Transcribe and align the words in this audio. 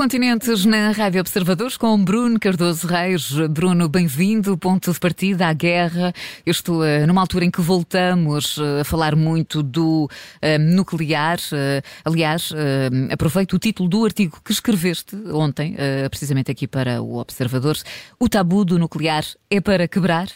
continentes 0.00 0.64
na 0.64 0.92
Rádio 0.92 1.20
Observadores 1.20 1.76
com 1.76 2.02
Bruno 2.02 2.40
Cardoso 2.40 2.86
Reis. 2.86 3.32
Bruno, 3.50 3.86
bem-vindo. 3.86 4.56
Ponto 4.56 4.90
de 4.90 4.98
partida 4.98 5.46
à 5.46 5.52
guerra. 5.52 6.14
Eu 6.46 6.52
estou 6.52 6.80
uh, 6.80 7.06
numa 7.06 7.20
altura 7.20 7.44
em 7.44 7.50
que 7.50 7.60
voltamos 7.60 8.56
uh, 8.56 8.80
a 8.80 8.84
falar 8.84 9.14
muito 9.14 9.62
do 9.62 10.04
uh, 10.06 10.58
nuclear. 10.58 11.38
aliás, 12.02 12.50
aproveito 13.12 13.52
o 13.52 13.58
título 13.58 13.90
do 13.90 14.02
artigo 14.02 14.40
que 14.42 14.52
escreveste 14.52 15.14
ontem, 15.34 15.76
precisamente 16.08 16.50
aqui 16.50 16.66
para 16.66 17.02
o 17.02 17.18
Observadores. 17.18 17.84
O 18.18 18.26
tabu 18.26 18.64
do 18.64 18.78
nuclear 18.78 19.24
é 19.50 19.60
para 19.60 19.86
quebrar? 19.86 20.28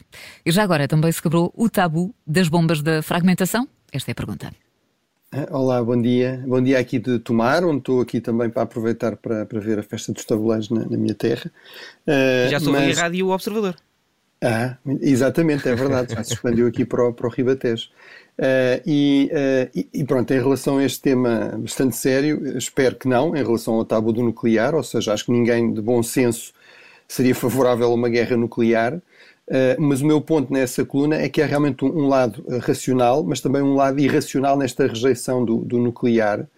E 0.45 0.53
já 0.53 0.63
agora 0.63 0.87
também 0.87 1.11
se 1.11 1.23
quebrou 1.23 1.51
o 1.57 1.71
tabu 1.71 2.15
das 2.27 2.49
bombas 2.49 2.83
da 2.83 3.01
fragmentação? 3.01 3.67
Esta 3.91 4.11
é 4.11 4.13
a 4.13 4.15
pergunta. 4.15 4.64
Olá, 5.51 5.83
bom 5.83 6.01
dia. 6.01 6.41
Bom 6.47 6.63
dia 6.63 6.79
aqui 6.79 6.97
de 6.97 7.19
Tomar, 7.19 7.65
onde 7.65 7.79
estou 7.79 8.01
aqui 8.01 8.21
também 8.21 8.49
para 8.49 8.63
aproveitar 8.63 9.17
para, 9.17 9.45
para 9.45 9.59
ver 9.59 9.81
a 9.81 9.83
festa 9.83 10.13
dos 10.13 10.25
tabuleiros 10.25 10.71
na, 10.71 10.85
na 10.85 10.97
minha 10.97 11.15
terra. 11.15 11.51
Uh, 12.07 12.49
já 12.49 12.61
soube 12.61 12.79
mas... 12.79 12.97
a 12.97 13.03
Rádio 13.03 13.29
Observador. 13.31 13.75
Ah, 14.41 14.77
exatamente, 15.01 15.69
é 15.69 15.75
verdade. 15.75 16.15
Já 16.15 16.23
se 16.23 16.35
expandiu 16.35 16.69
aqui 16.69 16.85
para 16.85 17.09
o, 17.09 17.13
para 17.13 17.27
o 17.27 17.31
Ribatejo. 17.31 17.89
Uh, 18.39 18.79
e, 18.87 19.31
uh, 19.33 19.87
e, 19.93 20.05
pronto, 20.05 20.31
em 20.33 20.39
relação 20.39 20.79
a 20.79 20.85
este 20.85 21.01
tema 21.01 21.59
bastante 21.59 21.97
sério, 21.97 22.57
espero 22.57 22.95
que 22.95 23.09
não, 23.09 23.35
em 23.35 23.43
relação 23.43 23.75
ao 23.75 23.85
tabu 23.85 24.13
do 24.13 24.23
nuclear, 24.23 24.73
ou 24.75 24.85
seja, 24.85 25.13
acho 25.13 25.25
que 25.25 25.33
ninguém 25.33 25.73
de 25.73 25.81
bom 25.81 26.01
senso 26.01 26.53
seria 27.09 27.35
favorável 27.35 27.91
a 27.91 27.95
uma 27.95 28.09
guerra 28.09 28.37
nuclear. 28.37 29.01
Uh, 29.47 29.79
mas 29.79 30.01
o 30.01 30.07
meu 30.07 30.23
ponto 30.23 30.51
nessa 30.51 30.85
coluna 30.87 31.17
é 31.17 31.29
que 31.29 31.43
há 31.43 31.47
realmente 31.47 31.85
um, 31.85 32.09
lado 32.09 32.43
uh, 32.47 32.59
racional, 32.59 33.23
mas 33.23 33.41
também 33.41 33.61
um 33.61 33.75
lado 33.75 34.01
irracional 34.01 34.57
nesta 34.57 34.87
rejeição 34.87 35.45
do, 35.45 35.59
do 35.59 35.79
nuclear. 35.79 36.49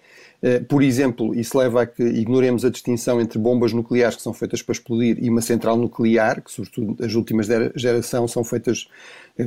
Uh, 0.40 0.64
por 0.66 0.82
exemplo, 0.82 1.34
isso 1.34 1.58
leva 1.58 1.82
a 1.82 1.86
que 1.86 2.02
ignoremos 2.02 2.64
a 2.64 2.70
distinção 2.70 3.20
entre 3.20 3.38
bombas 3.40 3.72
nucleares 3.72 4.16
que 4.16 4.22
são 4.22 4.32
feitas 4.32 4.62
para 4.62 4.72
explodir 4.72 5.18
e 5.20 5.28
uma 5.28 5.40
central 5.40 5.76
nuclear, 5.76 6.40
que, 6.40 6.52
sobretudo, 6.52 7.04
as 7.04 7.14
últimas 7.14 7.48
geração 7.74 8.28
são 8.28 8.44
feitas 8.44 8.88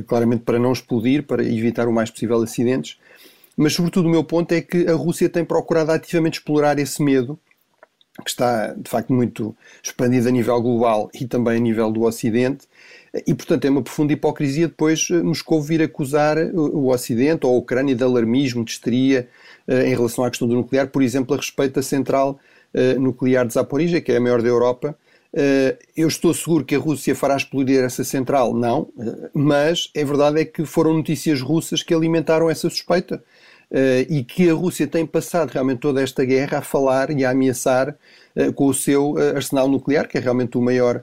claramente 0.06 0.42
para 0.42 0.58
não 0.58 0.72
explodir, 0.72 1.22
para 1.22 1.42
evitar 1.42 1.88
o 1.88 1.92
mais 1.92 2.10
possível 2.10 2.42
acidentes. 2.42 2.98
Mas, 3.56 3.72
sobretudo, 3.72 4.06
o 4.06 4.10
meu 4.10 4.22
ponto 4.22 4.52
é 4.52 4.60
que 4.60 4.86
a 4.86 4.94
Rússia 4.94 5.28
tem 5.28 5.44
procurado 5.44 5.92
ativamente 5.92 6.38
explorar 6.38 6.78
esse 6.78 7.02
medo 7.02 7.38
que 8.22 8.30
está 8.30 8.74
de 8.74 8.90
facto 8.90 9.12
muito 9.12 9.56
expandido 9.82 10.28
a 10.28 10.30
nível 10.30 10.60
global 10.60 11.10
e 11.14 11.26
também 11.26 11.56
a 11.56 11.60
nível 11.60 11.90
do 11.90 12.02
Ocidente, 12.02 12.66
e, 13.26 13.34
portanto, 13.34 13.64
é 13.64 13.70
uma 13.70 13.82
profunda 13.82 14.12
hipocrisia 14.12 14.68
depois 14.68 15.08
eh, 15.10 15.20
Moscou 15.22 15.60
vir 15.60 15.82
acusar 15.82 16.38
eh, 16.38 16.50
o 16.54 16.88
Ocidente 16.88 17.44
ou 17.44 17.54
a 17.54 17.58
Ucrânia 17.58 17.94
de 17.94 18.04
alarmismo, 18.04 18.64
de 18.64 18.70
histeria 18.70 19.28
eh, 19.66 19.88
em 19.88 19.94
relação 19.96 20.24
à 20.24 20.30
questão 20.30 20.46
do 20.46 20.54
nuclear, 20.54 20.88
por 20.88 21.02
exemplo, 21.02 21.34
a 21.34 21.36
respeito 21.36 21.74
da 21.74 21.82
central 21.82 22.38
nuclear 23.00 23.44
de 23.48 23.54
Zaporizhia, 23.54 24.00
que 24.00 24.12
é 24.12 24.16
a 24.16 24.20
maior 24.20 24.40
da 24.40 24.48
Europa. 24.48 24.96
Eu 25.96 26.06
estou 26.06 26.32
seguro 26.32 26.64
que 26.64 26.76
a 26.76 26.78
Rússia 26.78 27.16
fará 27.16 27.36
explodir 27.36 27.82
essa 27.82 28.04
central? 28.04 28.54
Não, 28.54 28.88
mas 29.34 29.90
é 29.92 30.04
verdade 30.04 30.40
é 30.40 30.44
que 30.44 30.64
foram 30.64 30.94
notícias 30.94 31.40
russas 31.40 31.82
que 31.82 31.92
alimentaram 31.92 32.48
essa 32.48 32.70
suspeita 32.70 33.24
e 34.08 34.24
que 34.24 34.50
a 34.50 34.54
Rússia 34.54 34.86
tem 34.86 35.06
passado 35.06 35.50
realmente 35.50 35.78
toda 35.78 36.02
esta 36.02 36.24
guerra 36.24 36.58
a 36.58 36.62
falar 36.62 37.10
e 37.10 37.24
a 37.24 37.30
ameaçar 37.30 37.96
com 38.54 38.66
o 38.66 38.74
seu 38.74 39.16
arsenal 39.34 39.68
nuclear, 39.68 40.08
que 40.08 40.18
é 40.18 40.20
realmente 40.20 40.58
o 40.58 40.62
maior 40.62 41.02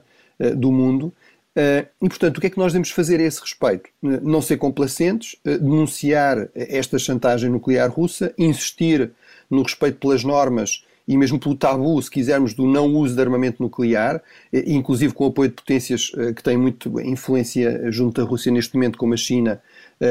do 0.56 0.70
mundo. 0.70 1.12
E, 1.56 2.08
portanto, 2.08 2.38
o 2.38 2.40
que 2.40 2.46
é 2.46 2.50
que 2.50 2.58
nós 2.58 2.72
devemos 2.72 2.90
fazer 2.90 3.18
a 3.20 3.24
esse 3.24 3.40
respeito? 3.40 3.88
Não 4.02 4.40
ser 4.40 4.58
complacentes, 4.58 5.34
denunciar 5.44 6.48
esta 6.54 6.98
chantagem 6.98 7.50
nuclear 7.50 7.90
russa, 7.90 8.32
insistir 8.38 9.10
no 9.50 9.62
respeito 9.62 9.98
pelas 9.98 10.22
normas 10.22 10.84
e 11.08 11.16
mesmo 11.16 11.38
pelo 11.38 11.56
tabu, 11.56 12.00
se 12.02 12.10
quisermos, 12.10 12.52
do 12.52 12.66
não 12.66 12.94
uso 12.94 13.14
de 13.14 13.20
armamento 13.22 13.62
nuclear, 13.62 14.22
inclusive 14.52 15.14
com 15.14 15.24
o 15.24 15.28
apoio 15.28 15.48
de 15.48 15.56
potências 15.56 16.12
que 16.36 16.42
têm 16.42 16.58
muito 16.58 17.00
influência 17.00 17.90
junto 17.90 18.20
da 18.20 18.28
Rússia 18.28 18.52
neste 18.52 18.74
momento, 18.74 18.98
como 18.98 19.14
a 19.14 19.16
China 19.16 19.58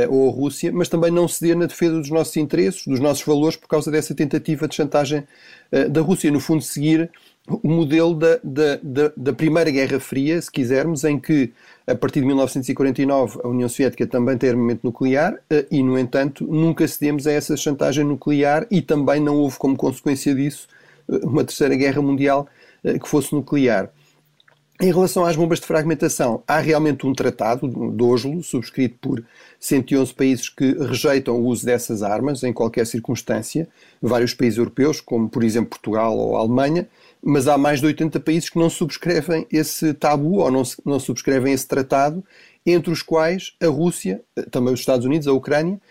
ou 0.09 0.29
a 0.29 0.31
Rússia, 0.33 0.71
mas 0.73 0.89
também 0.89 1.09
não 1.09 1.27
ceder 1.27 1.55
na 1.55 1.65
defesa 1.65 1.93
dos 1.93 2.09
nossos 2.09 2.35
interesses, 2.35 2.85
dos 2.85 2.99
nossos 2.99 3.23
valores, 3.23 3.55
por 3.55 3.67
causa 3.67 3.89
dessa 3.89 4.13
tentativa 4.13 4.67
de 4.67 4.75
chantagem 4.75 5.23
da 5.89 6.01
Rússia. 6.01 6.29
No 6.29 6.41
fundo, 6.41 6.61
seguir 6.61 7.09
o 7.47 7.67
modelo 7.67 8.13
da, 8.13 8.39
da, 8.43 8.79
da, 8.83 9.11
da, 9.15 9.33
Primeira 9.33 9.71
Guerra 9.71 9.99
Fria, 9.99 10.41
se 10.41 10.51
quisermos, 10.51 11.05
em 11.05 11.17
que, 11.17 11.53
a 11.85 11.95
partir 11.95 12.19
de 12.19 12.25
1949, 12.25 13.39
a 13.43 13.47
União 13.47 13.69
Soviética 13.69 14.05
também 14.05 14.37
tem 14.37 14.49
armamento 14.49 14.81
nuclear 14.83 15.37
eh, 15.49 15.65
e, 15.71 15.81
no 15.81 15.97
entanto, 15.97 16.45
nunca 16.45 16.85
cedemos 16.87 17.25
a 17.25 17.31
essa 17.31 17.55
chantagem 17.55 18.03
nuclear 18.03 18.67
e 18.69 18.81
também 18.81 19.21
não 19.21 19.37
houve, 19.37 19.57
como 19.57 19.77
consequência 19.77 20.35
disso, 20.35 20.67
eh, 21.09 21.19
uma 21.23 21.43
Terceira 21.43 21.75
Guerra 21.75 22.01
Mundial 22.01 22.47
eh, 22.83 22.99
que 22.99 23.07
fosse 23.07 23.33
nuclear. 23.33 23.89
Em 24.79 24.91
relação 24.91 25.25
às 25.25 25.35
bombas 25.35 25.59
de 25.59 25.65
fragmentação, 25.65 26.43
há 26.47 26.59
realmente 26.59 27.07
um 27.07 27.13
tratado 27.13 27.67
de 27.67 28.03
Oslo, 28.03 28.43
subscrito 28.43 28.95
por 29.01 29.25
111 29.59 30.13
países 30.13 30.49
que 30.49 30.71
rejeitam 30.73 31.35
o 31.35 31.45
uso 31.45 31.65
dessas 31.65 32.03
armas 32.03 32.43
em 32.43 32.53
qualquer 32.53 32.85
circunstância, 32.85 33.67
vários 33.99 34.35
países 34.35 34.59
europeus, 34.59 35.01
como 35.01 35.27
por 35.27 35.43
exemplo 35.43 35.71
Portugal 35.71 36.15
ou 36.15 36.37
Alemanha, 36.37 36.87
mas 37.23 37.47
há 37.47 37.57
mais 37.57 37.79
de 37.79 37.87
80 37.87 38.19
países 38.19 38.51
que 38.51 38.59
não 38.59 38.69
subscrevem 38.69 39.47
esse 39.51 39.95
tabu 39.95 40.37
ou 40.37 40.51
não, 40.51 40.61
não 40.85 40.99
subscrevem 40.99 41.53
esse 41.53 41.67
tratado, 41.67 42.23
entre 42.63 42.91
os 42.91 43.01
quais 43.01 43.53
a 43.59 43.67
Rússia, 43.67 44.21
também 44.51 44.75
os 44.75 44.79
Estados 44.79 45.07
Unidos, 45.07 45.27
a 45.27 45.33
Ucrânia, 45.33 45.81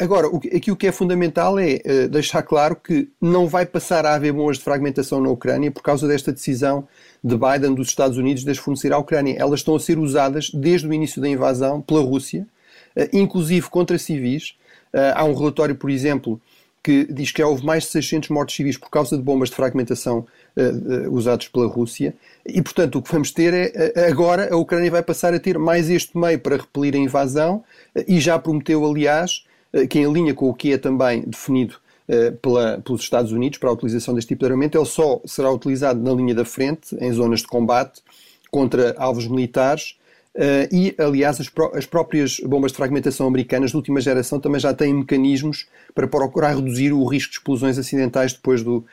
agora, 0.00 0.28
o, 0.28 0.38
aqui 0.38 0.72
o 0.72 0.76
que 0.76 0.86
é 0.86 0.92
fundamental 0.92 1.58
é 1.58 1.74
uh, 1.74 2.08
deixar 2.08 2.42
claro 2.42 2.74
que 2.74 3.08
não 3.20 3.46
vai 3.46 3.66
passar 3.66 4.06
a 4.06 4.14
haver 4.14 4.32
bombas 4.32 4.56
de 4.56 4.64
fragmentação 4.64 5.20
na 5.20 5.28
Ucrânia 5.28 5.70
por 5.70 5.82
causa 5.82 6.08
desta 6.08 6.32
decisão 6.32 6.88
de 7.22 7.36
Biden 7.36 7.74
dos 7.74 7.88
Estados 7.88 8.16
Unidos 8.16 8.44
de 8.44 8.50
as 8.50 8.56
fornecer 8.56 8.94
à 8.94 8.98
Ucrânia. 8.98 9.36
Elas 9.38 9.60
estão 9.60 9.76
a 9.76 9.80
ser 9.80 9.98
usadas 9.98 10.50
desde 10.54 10.88
o 10.88 10.92
início 10.92 11.20
da 11.20 11.28
invasão 11.28 11.82
pela 11.82 12.00
Rússia, 12.00 12.46
uh, 12.96 13.08
inclusive 13.12 13.68
contra 13.68 13.98
civis. 13.98 14.54
há 15.14 15.22
um 15.22 15.34
relatório, 15.34 15.74
por 15.74 15.90
exemplo, 15.90 16.40
que 16.82 17.04
diz 17.12 17.30
que 17.30 17.42
houve 17.42 17.62
mais 17.62 17.82
de 17.82 17.90
600 17.90 18.30
mortes 18.30 18.56
civis 18.56 18.78
por 18.78 18.88
causa 18.88 19.18
de 19.18 19.22
bombas 19.22 19.50
de 19.50 19.56
fragmentação 19.56 20.26
usados 21.10 21.46
pela 21.48 21.66
Rússia. 21.66 22.14
E, 22.46 22.62
portanto, 22.62 22.96
o 22.96 23.02
que 23.02 23.12
vamos 23.12 23.30
ter 23.30 23.52
é, 23.52 24.08
agora, 24.08 24.48
a 24.50 24.56
Ucrânia 24.56 24.90
vai 24.90 25.02
passar 25.02 25.34
a 25.34 25.38
ter 25.38 25.58
mais 25.58 25.90
este 25.90 26.16
meio 26.16 26.38
para 26.38 26.56
repelir 26.56 26.94
a 26.94 26.98
invasão 26.98 27.62
e 28.06 28.18
já 28.18 28.38
prometeu, 28.38 28.86
aliás, 28.86 29.44
eh, 29.44 29.47
que 29.88 29.98
em 29.98 30.12
linha 30.12 30.34
com 30.34 30.48
o 30.48 30.54
que 30.54 30.72
é 30.72 30.78
também 30.78 31.22
definido 31.22 31.76
eh, 32.10 32.30
pela, 32.30 32.78
pelos 32.78 33.02
Estados 33.02 33.32
Unidos 33.32 33.58
para 33.58 33.68
a 33.68 33.72
utilização 33.72 34.14
deste 34.14 34.28
tipo 34.28 34.40
de 34.40 34.46
armamento, 34.46 34.78
ele 34.78 34.86
só 34.86 35.20
será 35.26 35.52
utilizado 35.52 36.00
na 36.02 36.10
linha 36.10 36.34
da 36.34 36.44
frente, 36.44 36.96
em 36.98 37.12
zonas 37.12 37.40
de 37.40 37.46
combate, 37.46 38.00
contra 38.50 38.94
alvos 38.96 39.28
militares. 39.28 39.98
Uh, 40.34 40.72
e, 40.72 40.94
aliás, 40.98 41.38
as, 41.38 41.50
pró 41.50 41.72
as, 41.74 41.84
próprias 41.84 42.38
bombas 42.40 42.70
de 42.70 42.76
fragmentação 42.76 43.26
americanas 43.26 43.70
de 43.70 43.76
última 43.76 44.00
geração 44.00 44.38
também 44.40 44.60
já 44.60 44.72
têm 44.72 44.94
mecanismos 44.94 45.66
para 45.94 46.06
procurar 46.06 46.54
reduzir 46.54 46.92
o 46.92 47.04
risco 47.04 47.32
de 47.32 47.38
explosões 47.38 47.76
acidentais 47.76 48.32
depois 48.32 48.62
do, 48.62 48.84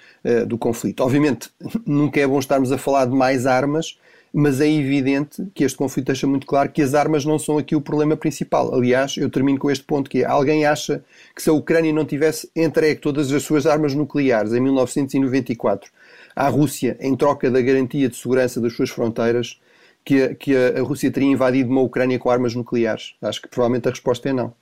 do 0.48 0.58
conflito. 0.58 1.02
Obviamente, 1.02 1.50
nunca 1.86 2.20
é 2.20 2.26
bom 2.26 2.40
estarmos 2.40 2.72
a 2.72 2.78
falar 2.78 3.06
de 3.06 3.16
mais 3.16 3.46
armas, 3.46 3.98
mas 4.38 4.60
é 4.60 4.70
evidente 4.70 5.48
que 5.56 5.64
este 5.64 5.78
conflito 5.78 6.08
deixa 6.08 6.28
muito 6.28 6.46
claro 6.46 6.70
que 6.70 6.82
as 6.82 6.94
armas 6.94 7.24
não 7.24 7.40
são 7.40 7.58
aqui 7.58 7.74
o 7.74 7.80
problema 7.80 8.18
principal. 8.18 8.76
Aliás, 8.76 9.16
eu 9.16 9.30
termino 9.30 9.58
com 9.58 9.72
este 9.72 9.86
ponto 9.86 10.10
que 10.10 10.24
é, 10.24 10.26
alguém 10.26 10.66
acha 10.66 11.02
que 11.34 11.42
se 11.42 11.50
a 11.50 11.54
Ucrânia 11.54 11.94
não 11.94 12.04
tivesse 12.04 12.52
entregue 12.54 13.00
todas 13.00 13.32
as 13.32 13.44
suas 13.44 13.66
armas 13.66 13.96
nucleares 13.96 14.52
em 14.52 14.60
1994 14.60 15.90
à 16.36 16.50
Rússia 16.50 16.98
em 17.00 17.16
troca 17.16 17.50
da 17.50 17.62
garantia 17.62 18.10
de 18.10 18.18
segurança 18.18 18.60
das 18.60 18.74
suas 18.74 18.90
fronteiras, 18.90 19.58
que 20.04 20.22
a, 20.22 20.36
que 20.36 20.54
a 20.54 20.82
Rússia 20.82 21.10
teria 21.10 21.32
invadido 21.32 21.70
uma 21.70 21.80
Ucrânia 21.80 22.20
com 22.20 22.30
armas 22.30 22.54
nucleares? 22.54 23.16
Acho 23.22 23.42
que 23.42 23.48
provavelmente 23.48 23.88
a 23.88 23.92
resposta 23.92 24.28
é 24.28 24.34
não. 24.34 24.54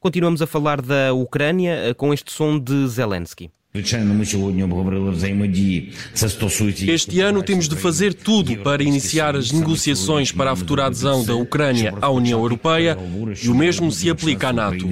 Continuamos 0.00 0.40
a 0.40 0.46
falar 0.46 0.80
da 0.80 1.12
Ucrânia 1.12 1.90
eh, 1.90 1.92
com 1.92 2.14
este 2.14 2.32
som 2.32 2.58
de 2.58 2.88
Zelensky. 2.88 3.50
Este 6.90 7.20
ano 7.20 7.42
temos 7.42 7.68
de 7.68 7.76
fazer 7.76 8.14
tudo 8.14 8.56
para 8.58 8.82
iniciar 8.82 9.36
as 9.36 9.52
negociações 9.52 10.32
para 10.32 10.52
a 10.52 10.56
futura 10.56 10.86
adesão 10.86 11.24
da 11.24 11.34
Ucrânia 11.34 11.94
à 12.00 12.10
União 12.10 12.40
Europeia 12.40 12.96
e 13.42 13.48
o 13.48 13.54
mesmo 13.54 13.90
se 13.90 14.10
aplica 14.10 14.48
à 14.48 14.52
NATO. 14.52 14.86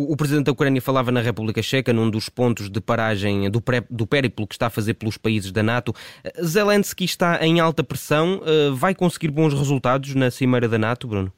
O, 0.00 0.16
presidente 0.16 0.46
da 0.46 0.52
Ucrânia 0.52 0.80
falava 0.80 1.10
na 1.10 1.20
República 1.20 1.60
Checa, 1.60 1.92
num 1.92 2.08
dos 2.08 2.28
pontos 2.28 2.70
de 2.70 2.80
paragem 2.80 3.50
do, 3.50 3.60
pré, 3.60 3.82
do 3.90 4.06
périplo 4.06 4.46
que 4.46 4.54
está 4.54 4.68
a 4.68 4.70
fazer 4.70 4.94
pelos 4.94 5.16
países 5.16 5.50
da 5.50 5.60
NATO. 5.60 5.92
Zelensky 6.40 7.04
está 7.04 7.44
em 7.44 7.58
alta 7.58 7.82
pressão. 7.82 8.40
Eh, 8.46 8.70
vai 8.72 8.94
conseguir 8.94 9.32
bons 9.32 9.52
resultados 9.52 10.14
na 10.14 10.30
Cimeira 10.30 10.68
da 10.68 10.78
NATO, 10.78 11.08
Bruno? 11.08 11.32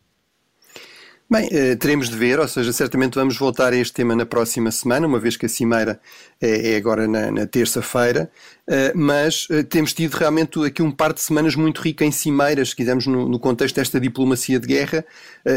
Bem, 1.32 1.48
eh, 1.52 1.76
teremos 1.76 2.08
de 2.08 2.16
ver, 2.16 2.40
ou 2.40 2.48
seja, 2.48 2.72
certamente 2.72 3.14
vamos 3.14 3.38
voltar 3.38 3.72
a 3.72 3.76
este 3.76 3.92
tema 3.92 4.16
na 4.16 4.26
próxima 4.26 4.72
semana, 4.72 5.06
uma 5.06 5.20
vez 5.20 5.36
que 5.36 5.46
a 5.46 5.48
Cimeira 5.48 6.00
é, 6.40 6.72
é 6.72 6.76
agora 6.76 7.06
na, 7.06 7.30
na 7.30 7.46
terça-feira, 7.46 8.28
eh, 8.66 8.92
mas 8.96 9.46
eh, 9.48 9.62
temos 9.62 9.92
tido 9.92 10.12
realmente 10.14 10.58
aqui 10.64 10.82
um 10.82 10.90
par 10.90 11.12
de 11.12 11.20
semanas 11.20 11.54
muito 11.54 11.80
rico 11.82 12.02
em 12.02 12.10
cimeiras, 12.10 12.70
se 12.70 12.76
quisermos, 12.76 13.06
no, 13.06 13.28
no 13.28 13.38
contexto 13.38 13.76
desta 13.76 14.00
diplomacia 14.00 14.58
de 14.58 14.66
guerra. 14.66 15.04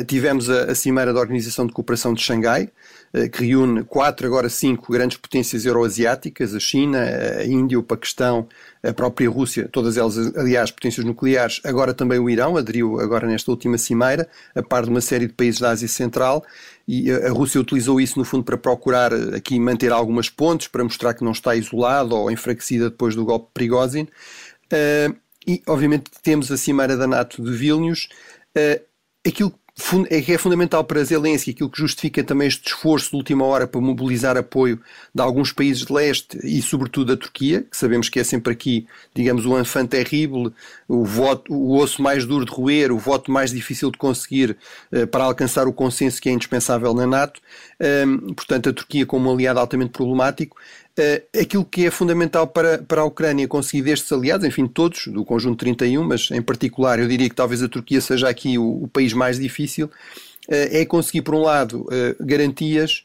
tivemos 0.07 0.47
a, 0.47 0.65
a 0.65 0.75
Cimeira 0.75 1.11
da 1.11 1.19
Organização 1.19 1.65
de 1.65 1.73
Cooperação 1.73 2.13
de 2.13 2.21
Xangai, 2.21 2.69
que 3.31 3.45
reúne 3.45 3.83
quatro, 3.83 4.25
agora 4.25 4.49
cinco 4.49 4.91
grandes 4.91 5.17
potências 5.17 5.65
euroasiáticas, 5.65 6.55
a 6.55 6.59
China, 6.59 6.99
a 6.99 7.45
Índia, 7.45 7.77
o 7.77 7.83
Paquistão, 7.83 8.47
a 8.81 8.91
própria 8.91 9.29
Rússia, 9.29 9.69
todas 9.71 9.97
elas, 9.97 10.35
aliás, 10.35 10.71
potências 10.71 11.05
nucleares, 11.05 11.61
agora 11.63 11.93
também 11.93 12.17
o 12.17 12.27
Irão, 12.27 12.57
aderiu 12.57 12.99
agora 12.99 13.27
nesta 13.27 13.51
última 13.51 13.77
cimeira, 13.77 14.27
a 14.55 14.63
par 14.63 14.83
de 14.83 14.89
uma 14.89 14.99
série 14.99 15.27
de 15.27 15.33
países 15.33 15.61
da 15.61 15.69
Ásia 15.69 15.87
Central, 15.87 16.43
e 16.87 17.11
a 17.11 17.29
Rússia 17.29 17.61
utilizou 17.61 18.01
isso, 18.01 18.17
no 18.17 18.25
fundo, 18.25 18.43
para 18.43 18.57
procurar 18.57 19.13
aqui 19.13 19.59
manter 19.59 19.91
algumas 19.91 20.27
pontes, 20.27 20.67
para 20.67 20.83
mostrar 20.83 21.13
que 21.13 21.23
não 21.23 21.33
está 21.33 21.55
isolada 21.55 22.15
ou 22.15 22.31
enfraquecida 22.31 22.89
depois 22.89 23.15
do 23.15 23.23
golpe 23.23 23.45
de 23.45 23.53
Prigozhin. 23.53 24.07
Uh, 24.65 25.15
e, 25.45 25.61
obviamente, 25.67 26.05
temos 26.23 26.51
a 26.51 26.57
cimeira 26.57 26.97
da 26.97 27.05
NATO 27.05 27.43
de 27.43 27.51
Vilnius. 27.51 28.09
Aquilo 29.25 29.53
é 30.09 30.21
que 30.21 30.31
é 30.31 30.37
fundamental 30.37 30.83
para 30.83 31.03
Zelensky, 31.03 31.49
aquilo 31.49 31.69
que 31.69 31.79
justifica 31.79 32.23
também 32.23 32.47
este 32.47 32.67
esforço 32.67 33.09
de 33.09 33.15
última 33.15 33.43
hora 33.43 33.67
para 33.67 33.81
mobilizar 33.81 34.37
apoio 34.37 34.79
de 35.13 35.21
alguns 35.21 35.51
países 35.51 35.83
de 35.83 35.91
leste 35.91 36.37
e 36.43 36.61
sobretudo 36.61 37.15
da 37.15 37.17
Turquia, 37.17 37.63
que 37.63 37.75
sabemos 37.75 38.07
que 38.07 38.19
é 38.19 38.23
sempre 38.23 38.53
aqui, 38.53 38.85
digamos, 39.15 39.47
o 39.47 39.59
enfant 39.59 39.87
terrível, 39.87 40.53
o 40.87 41.03
voto, 41.03 41.51
o 41.51 41.75
osso 41.77 42.03
mais 42.03 42.23
duro 42.23 42.45
de 42.45 42.51
roer, 42.51 42.91
o 42.91 42.99
voto 42.99 43.31
mais 43.31 43.51
difícil 43.51 43.89
de 43.89 43.97
conseguir 43.97 44.55
uh, 44.91 45.07
para 45.07 45.23
alcançar 45.23 45.67
o 45.67 45.73
consenso 45.73 46.21
que 46.21 46.29
é 46.29 46.31
indispensável 46.31 46.93
na 46.93 47.07
NATO. 47.07 47.41
Um, 48.05 48.33
portanto, 48.33 48.69
a 48.69 48.73
Turquia 48.73 49.07
como 49.07 49.29
um 49.29 49.33
aliado 49.33 49.59
altamente 49.59 49.91
problemático. 49.91 50.55
Uh, 50.97 51.39
aquilo 51.41 51.65
que 51.65 51.87
é 51.87 51.91
fundamental 51.91 52.45
para, 52.45 52.77
para 52.77 53.01
a 53.01 53.05
Ucrânia 53.05 53.47
conseguir 53.47 53.81
destes 53.81 54.11
aliados, 54.11 54.45
enfim, 54.45 54.67
todos, 54.67 55.07
do 55.07 55.25
conjunto 55.25 55.57
31, 55.57 56.03
mas 56.03 56.29
em 56.29 56.39
particular 56.39 56.99
eu 56.99 57.07
diria 57.07 57.27
que 57.27 57.35
talvez 57.35 57.63
a 57.63 57.67
Turquia 57.67 57.99
seja 57.99 58.29
aqui 58.29 58.59
o, 58.59 58.83
o 58.83 58.87
país 58.87 59.11
mais 59.11 59.39
difícil, 59.39 59.87
uh, 59.87 59.89
é 60.49 60.85
conseguir, 60.85 61.23
por 61.23 61.33
um 61.33 61.41
lado, 61.41 61.81
uh, 61.81 62.23
garantias 62.23 63.03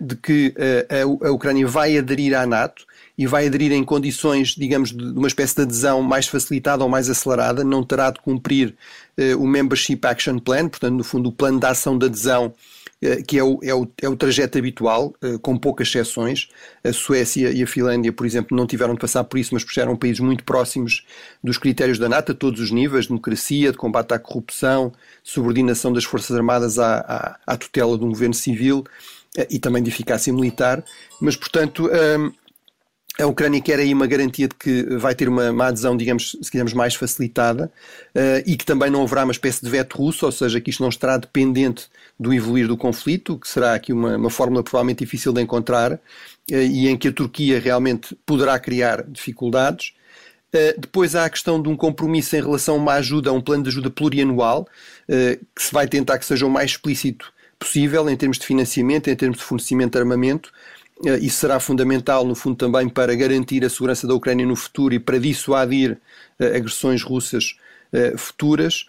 de 0.00 0.16
que 0.16 0.54
a, 0.88 1.26
a 1.28 1.30
Ucrânia 1.30 1.66
vai 1.66 1.98
aderir 1.98 2.34
à 2.34 2.46
NATO 2.46 2.86
e 3.18 3.26
vai 3.26 3.46
aderir 3.46 3.72
em 3.72 3.84
condições, 3.84 4.54
digamos, 4.56 4.90
de 4.90 5.04
uma 5.04 5.28
espécie 5.28 5.54
de 5.54 5.60
adesão 5.60 6.00
mais 6.00 6.26
facilitada 6.26 6.82
ou 6.82 6.88
mais 6.88 7.10
acelerada, 7.10 7.62
não 7.62 7.84
terá 7.84 8.10
de 8.10 8.18
cumprir 8.18 8.74
o 9.38 9.46
Membership 9.46 10.00
Action 10.06 10.38
Plan, 10.38 10.70
portanto, 10.70 10.94
no 10.94 11.04
fundo, 11.04 11.28
o 11.28 11.32
plano 11.32 11.60
de 11.60 11.66
ação 11.66 11.98
de 11.98 12.06
adesão 12.06 12.54
que 13.26 13.38
é 13.38 13.44
o, 13.44 13.58
é 13.62 13.74
o, 13.74 13.86
é 14.00 14.08
o 14.08 14.16
trajeto 14.16 14.56
habitual, 14.56 15.14
eh, 15.22 15.36
com 15.42 15.56
poucas 15.56 15.88
exceções. 15.88 16.48
A 16.82 16.92
Suécia 16.92 17.50
e 17.50 17.62
a 17.62 17.66
Finlândia, 17.66 18.12
por 18.12 18.24
exemplo, 18.24 18.56
não 18.56 18.66
tiveram 18.66 18.94
de 18.94 19.00
passar 19.00 19.22
por 19.24 19.38
isso, 19.38 19.54
mas 19.54 19.64
eram 19.76 19.96
países 19.96 20.20
muito 20.20 20.44
próximos 20.44 21.04
dos 21.44 21.58
critérios 21.58 21.98
da 21.98 22.08
NATO 22.08 22.32
a 22.32 22.34
todos 22.34 22.60
os 22.60 22.70
níveis, 22.70 23.06
democracia, 23.06 23.70
de 23.70 23.76
combate 23.76 24.14
à 24.14 24.18
corrupção, 24.18 24.92
subordinação 25.22 25.92
das 25.92 26.04
Forças 26.04 26.34
Armadas 26.36 26.78
à, 26.78 26.98
à, 27.00 27.54
à 27.54 27.56
tutela 27.56 27.98
de 27.98 28.04
um 28.04 28.08
governo 28.08 28.34
civil 28.34 28.84
eh, 29.36 29.46
e 29.50 29.58
também 29.58 29.82
de 29.82 29.90
eficácia 29.90 30.32
militar. 30.32 30.82
Mas, 31.20 31.36
portanto, 31.36 31.90
hum, 32.18 32.32
a 33.18 33.26
Ucrânia 33.26 33.60
quer 33.60 33.78
aí 33.78 33.94
uma 33.94 34.06
garantia 34.06 34.46
de 34.46 34.54
que 34.54 34.82
vai 34.96 35.14
ter 35.14 35.28
uma, 35.28 35.50
uma 35.50 35.66
adesão, 35.66 35.96
digamos, 35.96 36.36
se 36.42 36.50
quisermos, 36.50 36.74
mais 36.74 36.94
facilitada 36.94 37.72
uh, 38.14 38.42
e 38.44 38.56
que 38.56 38.64
também 38.64 38.90
não 38.90 39.02
haverá 39.02 39.24
uma 39.24 39.32
espécie 39.32 39.64
de 39.64 39.70
veto 39.70 39.96
russo, 39.96 40.26
ou 40.26 40.32
seja, 40.32 40.60
que 40.60 40.68
isto 40.68 40.82
não 40.82 40.90
estará 40.90 41.16
dependente 41.16 41.86
do 42.20 42.32
evoluir 42.32 42.68
do 42.68 42.76
conflito, 42.76 43.38
que 43.38 43.48
será 43.48 43.74
aqui 43.74 43.92
uma, 43.92 44.16
uma 44.16 44.30
fórmula 44.30 44.62
provavelmente 44.62 44.98
difícil 44.98 45.32
de 45.32 45.40
encontrar 45.40 45.92
uh, 45.92 45.98
e 46.50 46.88
em 46.88 46.96
que 46.96 47.08
a 47.08 47.12
Turquia 47.12 47.58
realmente 47.58 48.14
poderá 48.26 48.58
criar 48.58 49.02
dificuldades. 49.04 49.94
Uh, 50.54 50.78
depois 50.78 51.14
há 51.14 51.24
a 51.24 51.30
questão 51.30 51.60
de 51.60 51.70
um 51.70 51.76
compromisso 51.76 52.36
em 52.36 52.42
relação 52.42 52.74
a 52.74 52.78
uma 52.78 52.92
ajuda, 52.94 53.30
a 53.30 53.32
um 53.32 53.40
plano 53.40 53.62
de 53.62 53.70
ajuda 53.70 53.90
plurianual, 53.90 54.68
que 55.54 55.62
se 55.62 55.72
vai 55.72 55.86
tentar 55.86 56.18
que 56.18 56.26
seja 56.26 56.44
o 56.44 56.50
mais 56.50 56.72
explícito 56.72 57.32
possível 57.58 58.08
em 58.10 58.16
termos 58.16 58.38
de 58.38 58.46
financiamento, 58.46 59.08
em 59.08 59.16
termos 59.16 59.38
de 59.38 59.44
fornecimento 59.44 59.92
de 59.92 59.98
armamento, 59.98 60.52
eh, 61.04 61.18
isso 61.18 61.38
será 61.38 61.60
fundamental, 61.60 62.24
no 62.24 62.34
fundo, 62.34 62.56
também 62.56 62.88
para 62.88 63.14
garantir 63.14 63.64
a 63.64 63.70
segurança 63.70 64.06
da 64.06 64.14
Ucrânia 64.14 64.46
no 64.46 64.56
futuro 64.56 64.94
e 64.94 64.98
para 64.98 65.18
dissuadir 65.18 65.98
eh, 66.38 66.56
agressões 66.56 67.02
russas 67.02 67.56
eh, 67.92 68.14
futuras. 68.16 68.86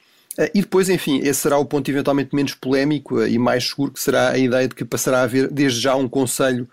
E 0.53 0.61
depois, 0.61 0.87
enfim, 0.87 1.17
esse 1.23 1.39
será 1.41 1.57
o 1.57 1.65
ponto 1.65 1.89
eventualmente 1.89 2.35
menos 2.35 2.53
polémico 2.53 3.25
e 3.25 3.39
mais 3.39 3.69
seguro, 3.69 3.91
que 3.91 3.99
será 3.99 4.29
a 4.29 4.37
ideia 4.37 4.67
de 4.67 4.75
que 4.75 4.85
passará 4.85 5.21
a 5.21 5.23
haver 5.23 5.51
desde 5.51 5.79
já 5.79 5.95
um 5.95 6.07
Conselho 6.07 6.69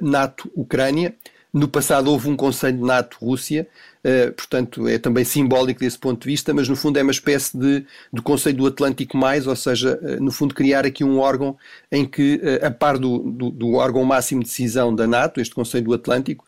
NATO-Ucrânia. 0.00 1.14
No 1.56 1.68
passado 1.68 2.10
houve 2.10 2.28
um 2.28 2.36
Conselho 2.36 2.84
NATO-Rússia, 2.84 3.66
eh, 3.95 3.95
portanto, 4.36 4.86
é 4.86 4.98
também 4.98 5.24
simbólico 5.24 5.80
desse 5.80 5.98
ponto 5.98 6.22
de 6.22 6.26
vista, 6.28 6.54
mas 6.54 6.68
no 6.68 6.76
fundo 6.76 6.98
é 6.98 7.02
uma 7.02 7.10
espécie 7.10 7.56
de, 7.56 7.84
de 8.12 8.22
Conselho 8.22 8.58
do 8.58 8.66
Atlântico 8.66 9.16
mais, 9.16 9.46
ou 9.46 9.56
seja, 9.56 9.98
uh, 10.00 10.22
no 10.22 10.30
fundo 10.30 10.54
criar 10.54 10.86
aqui 10.86 11.02
um 11.02 11.18
órgão 11.18 11.56
em 11.90 12.04
que, 12.04 12.36
uh, 12.36 12.66
a 12.66 12.70
par 12.70 12.98
do, 12.98 13.18
do, 13.18 13.50
do, 13.50 13.74
órgão 13.74 14.04
máximo 14.04 14.42
de 14.42 14.48
decisão 14.48 14.94
da 14.94 15.06
NATO, 15.06 15.40
este 15.40 15.54
Conselho 15.54 15.86
do 15.86 15.94
Atlântico, 15.94 16.44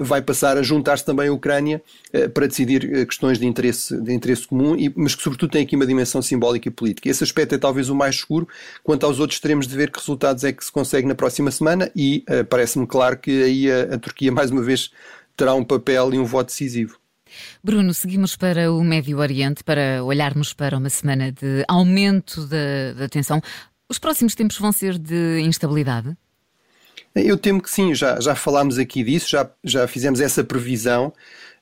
vai 0.00 0.20
passar 0.20 0.58
a 0.58 0.62
juntar-se 0.62 1.04
também 1.04 1.28
a 1.28 1.32
Ucrânia 1.32 1.80
para 2.34 2.46
decidir 2.46 3.06
questões 3.06 3.38
de 3.38 3.46
interesse, 3.46 3.96
de 3.96 4.12
interesse 4.12 4.46
comum, 4.46 4.76
mas 4.96 5.14
que 5.14 5.22
sobretudo 5.22 5.50
tem 5.50 5.62
aqui 5.62 5.76
uma 5.76 5.86
dimensão 5.86 6.20
simbólica 6.20 6.68
e 6.68 6.70
política. 6.70 7.08
Esse 7.08 7.22
aspecto 7.22 7.54
é 7.54 7.58
talvez 7.58 7.88
o 7.88 7.94
mais 7.94 8.20
seguro, 8.20 8.48
quanto 8.82 9.06
aos 9.06 9.20
outros 9.20 9.38
teremos 9.38 9.66
de 9.66 9.76
ver 9.76 9.90
que 9.90 9.98
resultados 9.98 10.42
é 10.42 10.52
que 10.52 10.64
se 10.64 10.72
consegue 10.72 11.06
na 11.06 11.14
próxima 11.14 11.50
semana 11.50 11.90
e 11.94 12.24
parece-me 12.50 12.86
claro 12.86 13.16
que 13.16 13.42
aí 13.42 13.70
a, 13.70 13.94
a 13.94 13.98
Turquia 13.98 14.30
mais 14.32 14.50
uma 14.50 14.62
vez 14.62 14.90
terá 15.38 15.54
um 15.54 15.64
papel 15.64 16.12
e 16.12 16.18
um 16.18 16.24
voto 16.24 16.48
decisivo. 16.48 16.98
Bruno, 17.62 17.94
seguimos 17.94 18.36
para 18.36 18.72
o 18.72 18.82
Médio 18.82 19.18
Oriente 19.18 19.62
para 19.62 20.02
olharmos 20.02 20.52
para 20.52 20.76
uma 20.76 20.90
semana 20.90 21.30
de 21.30 21.64
aumento 21.68 22.46
da, 22.46 22.92
da 22.98 23.08
tensão. 23.08 23.40
Os 23.88 23.98
próximos 23.98 24.34
tempos 24.34 24.58
vão 24.58 24.72
ser 24.72 24.98
de 24.98 25.40
instabilidade? 25.40 26.16
Eu 27.14 27.36
temo 27.36 27.62
que 27.62 27.70
sim, 27.70 27.94
já, 27.94 28.20
já 28.20 28.34
falámos 28.34 28.78
aqui 28.78 29.02
disso, 29.02 29.30
já, 29.30 29.48
já 29.64 29.86
fizemos 29.86 30.20
essa 30.20 30.44
previsão, 30.44 31.12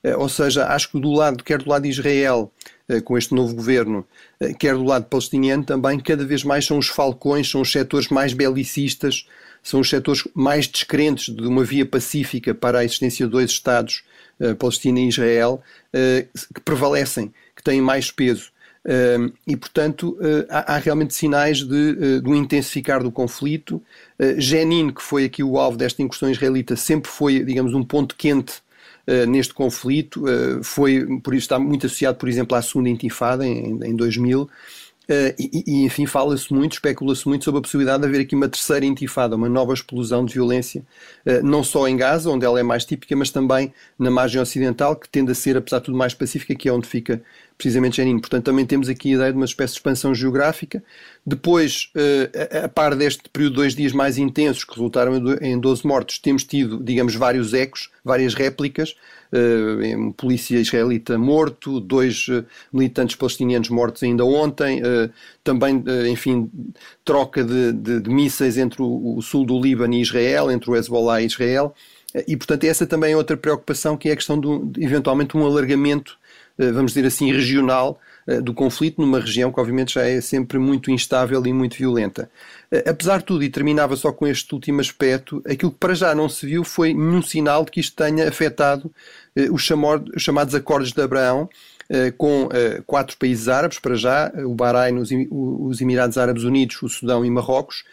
eh, 0.03 0.15
ou 0.15 0.27
seja, 0.27 0.67
acho 0.67 0.91
que 0.91 0.99
do 0.99 1.11
lado, 1.11 1.43
quer 1.43 1.59
do 1.61 1.69
lado 1.69 1.83
de 1.83 1.89
Israel, 1.89 2.51
eh, 2.87 3.01
com 3.01 3.17
este 3.17 3.33
novo 3.33 3.55
governo, 3.55 4.05
eh, 4.39 4.53
quer 4.53 4.75
do 4.75 4.83
lado 4.83 5.05
palestiniano 5.05 5.63
também, 5.63 5.99
cada 5.99 6.25
vez 6.25 6.43
mais 6.43 6.65
são 6.65 6.77
os 6.77 6.87
falcões, 6.87 7.49
são 7.49 7.61
os 7.61 7.71
setores 7.71 8.09
mais 8.09 8.33
belicistas, 8.33 9.25
são 9.67 9.81
os 9.81 9.89
setores 9.89 10.25
mais 10.33 10.65
descrentes 10.65 11.35
de 11.35 11.45
uma 11.45 11.61
via 11.61 11.85
pacífica 11.85 12.55
para 12.55 12.79
a 12.79 12.85
existência 12.85 13.25
de 13.25 13.31
dois 13.33 13.51
Estados, 13.51 14.01
uh, 14.39 14.55
Palestina 14.55 14.97
e 14.97 15.09
Israel, 15.09 15.61
uh, 15.93 16.53
que 16.53 16.61
prevalecem, 16.61 17.33
que 17.53 17.61
têm 17.61 17.81
mais 17.81 18.09
peso. 18.09 18.49
Uh, 18.85 19.29
e, 19.45 19.57
portanto, 19.57 20.17
há, 20.49 20.75
há, 20.75 20.77
realmente 20.77 21.13
sinais 21.13 21.57
de, 21.57 22.21
de 22.21 22.29
um 22.29 22.33
intensificar 22.33 23.03
do 23.03 23.11
conflito. 23.11 23.83
Jenin, 24.37 24.89
que 24.89 25.03
foi 25.03 25.25
aqui 25.25 25.43
o 25.43 25.57
alvo 25.57 25.77
desta 25.77 26.01
incursão 26.01 26.31
israelita, 26.31 26.77
sempre 26.77 27.11
foi, 27.11 27.43
digamos, 27.43 27.73
um 27.73 27.83
ponto 27.83 28.15
quente 28.15 28.61
neste 29.27 29.53
conflito. 29.53 30.23
foi, 30.63 31.19
por 31.19 31.33
isso, 31.33 31.43
está 31.43 31.59
muito 31.59 31.87
associado, 31.87 32.17
por 32.17 32.29
exemplo, 32.29 32.55
à 32.55 32.61
segunda 32.61 32.87
intifada, 32.87 33.45
em, 33.45 33.77
em 33.83 33.95
2000. 33.95 34.49
Uh, 35.09 35.31
e, 35.39 35.63
e, 35.65 35.85
enfim, 35.85 36.05
fala-se 36.05 36.53
muito, 36.53 36.73
especula-se 36.73 37.25
muito 37.27 37.45
sobre 37.45 37.59
a 37.59 37.61
possibilidade 37.61 38.01
de 38.01 38.09
haver 38.09 38.21
aqui 38.21 38.35
uma 38.35 38.49
terceira 38.49 38.85
intifada, 38.85 39.37
uma 39.37 39.47
nova 39.47 39.73
explosão 39.73 40.25
de 40.25 40.33
violência, 40.33 40.83
uh, 41.25 41.41
não 41.45 41.63
só 41.63 41.87
em 41.87 41.95
Gaza, 41.95 42.29
onde 42.29 42.45
ela 42.45 42.59
é 42.59 42.63
mais 42.63 42.83
típica, 42.83 43.15
mas 43.15 43.31
também 43.31 43.73
na 43.97 44.11
margem 44.11 44.41
ocidental, 44.41 44.97
que 44.97 45.07
tende 45.07 45.31
a 45.31 45.35
ser, 45.35 45.55
apesar 45.55 45.79
de 45.79 45.85
tudo, 45.85 45.97
mais 45.97 46.13
pacífica, 46.13 46.53
que 46.53 46.67
é 46.67 46.73
onde 46.73 46.87
fica 46.87 47.21
precisamente 47.57 47.97
Jenin. 47.97 48.19
Portanto, 48.19 48.45
também 48.45 48.65
temos 48.65 48.87
aqui 48.87 49.11
a 49.11 49.15
ideia 49.15 49.31
de 49.31 49.37
uma 49.37 49.45
espécie 49.45 49.73
de 49.73 49.79
expansão 49.79 50.13
geográfica. 50.13 50.83
Depois, 51.25 51.91
uh, 51.95 52.57
a, 52.61 52.65
a 52.65 52.69
par 52.69 52.95
deste 52.95 53.23
período 53.29 53.53
de 53.53 53.55
dois 53.57 53.75
dias 53.75 53.91
mais 53.91 54.17
intensos, 54.17 54.63
que 54.63 54.73
resultaram 54.73 55.13
em 55.41 55.59
12 55.59 55.85
mortos, 55.85 56.19
temos 56.19 56.43
tido, 56.43 56.81
digamos, 56.81 57.15
vários 57.15 57.53
ecos, 57.53 57.89
várias 58.05 58.35
réplicas, 58.35 58.95
uh, 59.33 59.97
um 59.97 60.11
polícia 60.11 60.57
israelita 60.57 61.17
morto, 61.17 61.79
dois 61.79 62.27
uh, 62.27 62.45
militantes 62.71 63.15
palestinianos 63.15 63.69
mortos 63.69 64.03
ainda 64.03 64.23
ontem, 64.23 64.81
também, 65.43 65.83
enfim, 66.11 66.49
troca 67.03 67.43
de, 67.43 67.71
de, 67.73 67.99
de 68.01 68.09
mísseis 68.09 68.57
entre 68.57 68.81
o, 68.81 69.17
o, 69.17 69.21
sul 69.21 69.45
do 69.45 69.59
Líbano 69.59 69.93
e 69.93 70.01
Israel, 70.01 70.51
entre 70.51 70.69
o 70.69 70.75
Hezbollah 70.75 71.21
e 71.21 71.25
Israel. 71.25 71.73
E, 72.27 72.35
portanto, 72.35 72.63
essa 72.65 72.85
também 72.85 73.13
é 73.13 73.17
outra 73.17 73.37
preocupação, 73.37 73.97
que 73.97 74.09
é 74.09 74.11
a 74.11 74.15
questão 74.15 74.39
de, 74.39 74.71
de 74.71 74.83
eventualmente 74.83 75.35
um 75.37 75.45
alargamento, 75.45 76.17
vamos 76.57 76.93
dizer 76.93 77.05
assim, 77.07 77.31
regional 77.31 77.99
eh, 78.27 78.41
do 78.41 78.53
conflito 78.53 78.99
numa 78.99 79.21
região 79.21 79.51
que 79.51 79.59
obviamente 79.59 79.93
já 79.93 80.05
é 80.05 80.19
sempre 80.19 80.59
muito 80.59 80.91
instável 80.91 81.45
e 81.45 81.53
muito 81.53 81.77
violenta. 81.77 82.29
Eh, 82.69 82.83
apesar 82.89 83.19
de 83.19 83.25
tudo, 83.25 83.43
e 83.43 83.49
terminava 83.49 83.95
só 83.95 84.11
com 84.11 84.27
este 84.27 84.53
último 84.53 84.81
aspecto, 84.81 85.41
aquilo 85.49 85.71
que 85.71 85.77
para 85.77 85.95
já 85.95 86.13
não 86.13 86.27
se 86.27 86.45
viu 86.45 86.63
foi 86.65 86.93
nenhum 86.93 87.21
sinal 87.21 87.63
de 87.63 87.71
que 87.71 87.79
isto 87.79 87.95
tenha 87.95 88.27
afetado 88.27 88.91
eh, 89.35 89.49
os 89.49 89.63
chamados 89.63 90.53
Acordos 90.53 90.91
de 90.91 91.01
Abraão, 91.01 91.49
com 92.17 92.49
quatro 92.85 93.15
países 93.15 93.47
árabes, 93.47 93.79
para 93.79 93.95
já, 93.95 94.29
o 94.45 94.53
Bahrein, 94.53 94.97
os 95.31 95.79
Emirados 95.79 96.17
Árabes 96.17 96.43
Unidos, 96.43 96.81
o 96.81 96.89
Sudão 96.89 97.23
e 97.23 97.31
Marrocos 97.31 97.85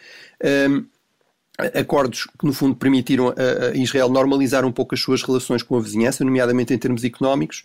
acordos 1.57 2.27
que, 2.37 2.45
no 2.45 2.53
fundo, 2.53 2.75
permitiram 2.75 3.29
a, 3.29 3.75
Israel 3.75 4.09
normalizar 4.09 4.65
um 4.65 4.71
pouco 4.71 4.93
as 4.93 5.01
suas 5.01 5.23
relações 5.23 5.63
com 5.63 5.77
a 5.77 5.81
vizinhança, 5.81 6.23
nomeadamente 6.23 6.73
em 6.73 6.77
termos 6.77 7.03
económicos. 7.03 7.63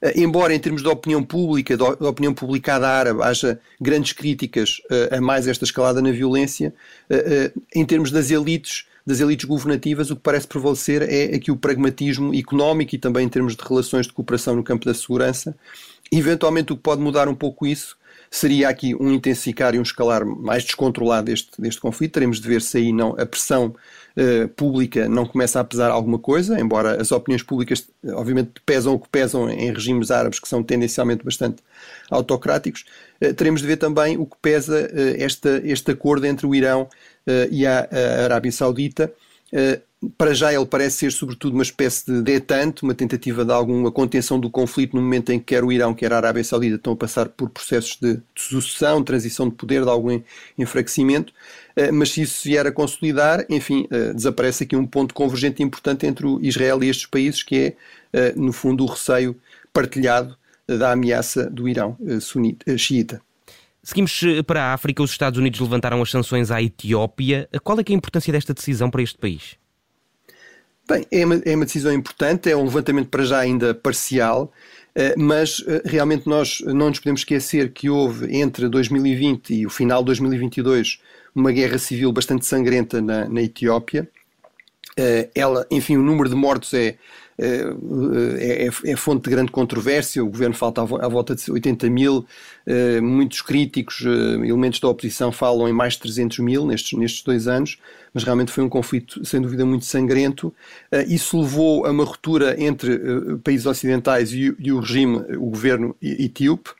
Eh, 0.00 0.20
embora, 0.20 0.54
em 0.54 0.58
termos 0.58 0.82
de 0.82 0.88
opinião 0.88 1.22
pública, 1.22 1.76
da 1.76 2.08
opinião 2.08 2.32
publicada 2.32 2.88
árabe, 2.88 3.22
haja 3.22 3.60
grandes 3.80 4.12
críticas 4.12 4.80
eh, 4.90 5.16
a 5.16 5.20
mais 5.20 5.48
esta 5.48 5.64
escalada 5.64 6.00
na 6.00 6.12
violência, 6.12 6.72
eh, 7.10 7.52
em 7.74 7.84
termos 7.84 8.10
das 8.10 8.30
elites, 8.30 8.86
das 9.04 9.18
elites 9.18 9.44
governativas, 9.44 10.10
o 10.10 10.16
que 10.16 10.22
parece 10.22 10.46
prevalecer 10.46 11.02
é 11.02 11.34
aqui 11.34 11.50
o 11.50 11.56
pragmatismo 11.56 12.32
económico 12.34 12.94
e 12.94 12.98
também 12.98 13.26
em 13.26 13.28
termos 13.28 13.56
de 13.56 13.62
relações 13.64 14.06
de 14.06 14.12
cooperação 14.12 14.54
no 14.54 14.62
campo 14.62 14.84
da 14.84 14.94
segurança. 14.94 15.56
Eventualmente, 16.12 16.72
o 16.72 16.76
que 16.76 16.82
pode 16.82 17.00
mudar 17.00 17.26
um 17.26 17.34
pouco 17.34 17.66
isso 17.66 17.96
seria 18.32 18.70
aqui 18.70 18.94
um 18.94 19.12
intensificar 19.12 19.74
e 19.74 19.78
um 19.78 19.82
escalar 19.82 20.24
mais 20.24 20.64
descontrolado 20.64 21.26
deste, 21.26 21.60
deste 21.60 21.78
conflito. 21.78 22.12
Teremos 22.12 22.40
de 22.40 22.48
ver 22.48 22.62
se 22.62 22.78
aí 22.78 22.90
não, 22.90 23.10
a 23.18 23.26
pressão 23.26 23.74
uh, 24.16 24.48
pública 24.56 25.06
não 25.06 25.26
começa 25.26 25.60
a 25.60 25.64
pesar 25.64 25.90
alguma 25.90 26.18
coisa, 26.18 26.58
embora 26.58 27.00
as 27.00 27.12
opiniões 27.12 27.42
públicas, 27.42 27.86
obviamente, 28.14 28.52
pesam 28.64 28.94
o 28.94 28.98
que 28.98 29.08
pesam 29.10 29.50
em 29.50 29.70
regimes 29.70 30.10
árabes 30.10 30.40
que 30.40 30.48
são 30.48 30.62
tendencialmente 30.62 31.22
bastante 31.22 31.62
autocráticos. 32.10 32.86
Uh, 33.22 33.34
teremos 33.34 33.60
de 33.60 33.66
ver 33.66 33.76
também 33.76 34.16
o 34.16 34.24
que 34.24 34.36
pesa 34.40 34.90
uh, 34.90 35.22
esta, 35.22 35.60
este 35.62 35.90
acordo 35.90 36.24
entre 36.24 36.46
o 36.46 36.54
Irão 36.54 36.88
e 37.52 37.64
a, 37.64 37.88
a 37.88 38.24
Arábia 38.24 38.50
Saudita 38.50 39.12
para 40.18 40.34
já 40.34 40.52
ele 40.52 40.66
parece 40.66 40.96
ser 40.96 41.12
sobretudo 41.12 41.54
uma 41.54 41.62
espécie 41.62 42.06
de 42.06 42.22
detente, 42.22 42.82
uma 42.82 42.94
tentativa 42.94 43.44
de 43.44 43.52
alguma 43.52 43.90
contenção 43.90 44.38
do 44.38 44.50
conflito 44.50 44.96
no 44.96 45.02
momento 45.02 45.30
em 45.30 45.38
que 45.38 45.46
quer 45.46 45.62
o 45.62 45.70
Irão, 45.70 45.94
quer 45.94 46.12
a 46.12 46.16
Arábia 46.16 46.42
Saudita 46.42 46.76
estão 46.76 46.92
a 46.92 46.96
passar 46.96 47.28
por 47.28 47.48
processos 47.50 47.96
de, 48.00 48.20
sucessão, 48.34 49.02
transição 49.02 49.48
de 49.48 49.54
poder, 49.54 49.82
de 49.82 49.88
algum 49.88 50.20
enfraquecimento, 50.58 51.32
eh, 51.76 51.92
mas 51.92 52.10
se 52.10 52.22
isso 52.22 52.42
vier 52.44 52.66
a 52.66 52.72
consolidar, 52.72 53.44
enfim, 53.48 53.86
eh, 53.90 54.12
desaparece 54.12 54.64
aqui 54.64 54.74
um 54.74 54.86
ponto 54.86 55.14
convergente 55.14 55.62
importante 55.62 56.06
entre 56.06 56.26
o 56.26 56.40
Israel 56.42 56.82
e 56.82 56.88
estes 56.88 57.06
países, 57.06 57.42
que 57.42 57.56
é, 57.56 57.76
eh, 58.12 58.32
no 58.36 58.52
fundo, 58.52 58.84
o 58.84 58.86
receio 58.86 59.36
partilhado 59.72 60.36
da 60.66 60.92
ameaça 60.92 61.48
do 61.48 61.68
Irão 61.68 61.96
sunita, 62.20 62.76
xiita. 62.78 63.20
Seguimos 63.82 64.20
para 64.46 64.62
a 64.62 64.74
África. 64.74 65.02
Os 65.02 65.10
Estados 65.10 65.38
Unidos 65.38 65.58
levantaram 65.58 66.00
as 66.00 66.10
sanções 66.10 66.50
à 66.50 66.62
Etiópia. 66.62 67.48
Qual 67.64 67.78
é, 67.78 67.82
é 67.82 67.92
a 67.92 67.94
importância 67.94 68.32
desta 68.32 68.54
decisão 68.54 68.88
para 68.88 69.02
este 69.02 69.18
país? 69.18 69.56
Bem, 70.88 71.06
é 71.10 71.24
uma, 71.24 71.36
é 71.44 71.54
uma 71.54 71.64
decisão 71.64 71.92
importante, 71.92 72.50
é 72.50 72.56
um 72.56 72.64
levantamento 72.64 73.08
para 73.08 73.24
já 73.24 73.38
ainda 73.38 73.72
parcial, 73.72 74.52
eh, 74.94 75.14
mas 75.16 75.62
eh, 75.66 75.82
realmente 75.84 76.28
nós 76.28 76.60
não 76.66 76.88
nos 76.88 76.98
podemos 76.98 77.20
esquecer 77.20 77.72
que 77.72 77.88
houve 77.88 78.36
entre 78.36 78.68
2020 78.68 79.54
e 79.54 79.66
o 79.66 79.70
final 79.70 80.00
de 80.00 80.06
2022 80.06 81.00
uma 81.34 81.52
guerra 81.52 81.78
civil 81.78 82.12
bastante 82.12 82.44
sangrenta 82.44 83.00
na, 83.00 83.28
na 83.28 83.42
Etiópia. 83.42 84.08
Eh, 84.96 85.30
ela, 85.34 85.66
enfim, 85.70 85.96
o 85.96 86.02
número 86.02 86.28
de 86.28 86.34
mortos 86.34 86.74
é, 86.74 86.96
é, 87.42 88.66
é, 88.66 88.90
é, 88.92 88.96
fonte 88.96 89.24
de 89.24 89.30
grande 89.30 89.50
controvérsia. 89.50 90.22
O 90.22 90.28
governo 90.28 90.54
falta 90.54 90.80
à 90.82 91.08
volta 91.08 91.34
de 91.34 91.50
80 91.50 91.90
mil. 91.90 92.24
Eh, 92.64 93.00
muitos 93.00 93.42
críticos, 93.42 94.04
eh, 94.06 94.46
elementos 94.46 94.78
da 94.78 94.88
oposição, 94.88 95.32
falam 95.32 95.68
em 95.68 95.72
mais 95.72 95.94
de 95.94 96.00
300 96.00 96.38
mil 96.38 96.64
nestes, 96.64 96.96
nestes 96.96 97.22
dois 97.22 97.48
anos, 97.48 97.78
mas 98.14 98.22
realmente 98.22 98.52
foi 98.52 98.62
um 98.62 98.68
conflito, 98.68 99.24
sem 99.24 99.40
dúvida, 99.40 99.66
muito 99.66 99.84
sangrento. 99.84 100.54
Eh, 100.90 101.04
isso 101.08 101.40
levou 101.40 101.84
a 101.84 101.90
uma 101.90 102.04
ruptura 102.04 102.60
entre 102.62 103.00
países 103.42 103.66
ocidentais 103.66 104.32
e, 104.32 104.54
e 104.58 104.72
o 104.72 104.80
regime, 104.80 105.18
o 105.36 105.50
governo 105.50 105.96
etíope 106.00 106.70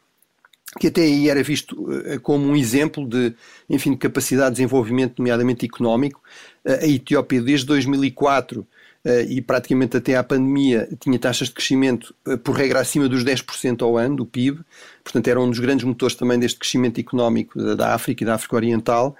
que 0.81 0.87
até 0.87 1.03
aí 1.03 1.29
era 1.29 1.43
visto 1.43 1.87
como 2.23 2.47
um 2.47 2.57
exemplo 2.57 3.07
de, 3.07 3.35
enfim, 3.69 3.91
de 3.91 3.99
capacidade 3.99 4.53
de 4.53 4.63
desenvolvimento, 4.63 5.19
nomeadamente 5.19 5.67
económico. 5.67 6.19
A 6.65 6.87
Etiópia, 6.87 7.43
desde 7.43 7.67
2004, 7.67 8.61
eh, 8.61 8.82
e 9.29 9.41
praticamente 9.41 9.97
até 9.97 10.17
à 10.17 10.23
pandemia 10.23 10.89
tinha 11.01 11.19
taxas 11.19 11.49
de 11.49 11.55
crescimento 11.55 12.15
eh, 12.27 12.37
por 12.37 12.55
regra 12.55 12.81
acima 12.81 13.09
dos 13.09 13.25
10% 13.25 13.83
ao 13.83 13.99
ano 13.99 14.17
do 14.17 14.27
PIB, 14.27 14.61
portanto 15.03 15.29
era 15.29 15.41
um 15.41 15.51
dos 15.51 15.59
grandes 15.59 15.85
motores 15.85 16.15
também 16.15 16.39
deste 16.39 16.59
crescimento 16.59 17.01
económico 17.01 17.61
da 17.77 17.95
África 17.95 18.23
e 18.23 18.27
da 18.27 18.35
África 18.35 18.57
Oriental. 18.57 19.17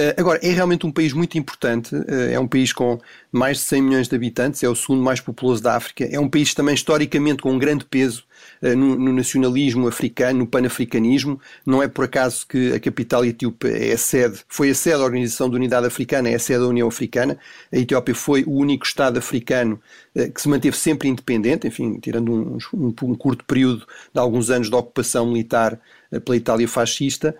Eh, 0.00 0.14
agora, 0.16 0.40
é 0.42 0.50
realmente 0.50 0.86
um 0.86 0.90
país 0.90 1.12
muito 1.12 1.36
importante, 1.36 1.94
é 2.08 2.40
um 2.40 2.48
país 2.48 2.72
com 2.72 2.98
mais 3.30 3.58
de 3.58 3.64
100 3.64 3.82
milhões 3.82 4.08
de 4.08 4.16
habitantes, 4.16 4.62
é 4.62 4.68
o 4.68 4.74
segundo 4.74 5.02
mais 5.02 5.20
populoso 5.20 5.62
da 5.62 5.76
África, 5.76 6.04
é 6.10 6.18
um 6.18 6.28
país 6.28 6.54
também 6.54 6.74
historicamente 6.74 7.42
com 7.42 7.52
um 7.52 7.58
grande 7.58 7.84
peso 7.84 8.24
eh, 8.62 8.74
no, 8.74 8.96
no, 8.96 9.12
nacionalismo 9.12 9.86
africano, 9.86 10.40
no 10.40 10.46
panafricanismo. 10.46 11.38
Não 11.66 11.82
é 11.82 11.88
por 11.88 12.06
acaso 12.06 12.46
que 12.46 12.72
a 12.72 12.80
capital 12.80 13.24
etíope 13.26 13.68
é 13.68 13.92
a 13.92 13.98
sede, 13.98 14.40
foi 14.48 14.70
a 14.70 14.74
sede 14.74 14.98
da 14.98 15.04
Organização 15.04 15.50
de 15.50 15.56
Unidade 15.56 15.86
Africana, 15.86 16.30
é 16.30 16.34
a 16.34 16.38
sede 16.38 16.60
da 16.60 16.68
União 16.68 16.88
Africana. 16.88 17.38
A 17.72 17.76
Etiópia 17.76 18.14
foi 18.14 18.42
o 18.44 18.52
único 18.52 18.86
Estado 18.86 19.18
africano 19.18 19.80
eh, 20.14 20.28
que 20.28 20.40
se 20.40 20.48
manteve 20.48 20.76
sempre 20.76 21.08
independente, 21.08 21.66
enfim, 21.66 21.98
tirando 22.00 22.32
um, 22.32 22.58
um, 22.74 22.94
um 23.02 23.14
curto 23.14 23.44
período 23.44 23.86
de 24.12 24.18
alguns 24.18 24.50
anos 24.50 24.70
de 24.70 24.74
ocupação 24.74 25.26
militar 25.26 25.74
eh, 25.74 25.80
pela 26.24 26.36
Itália 26.36 26.66
fascista, 26.66 27.34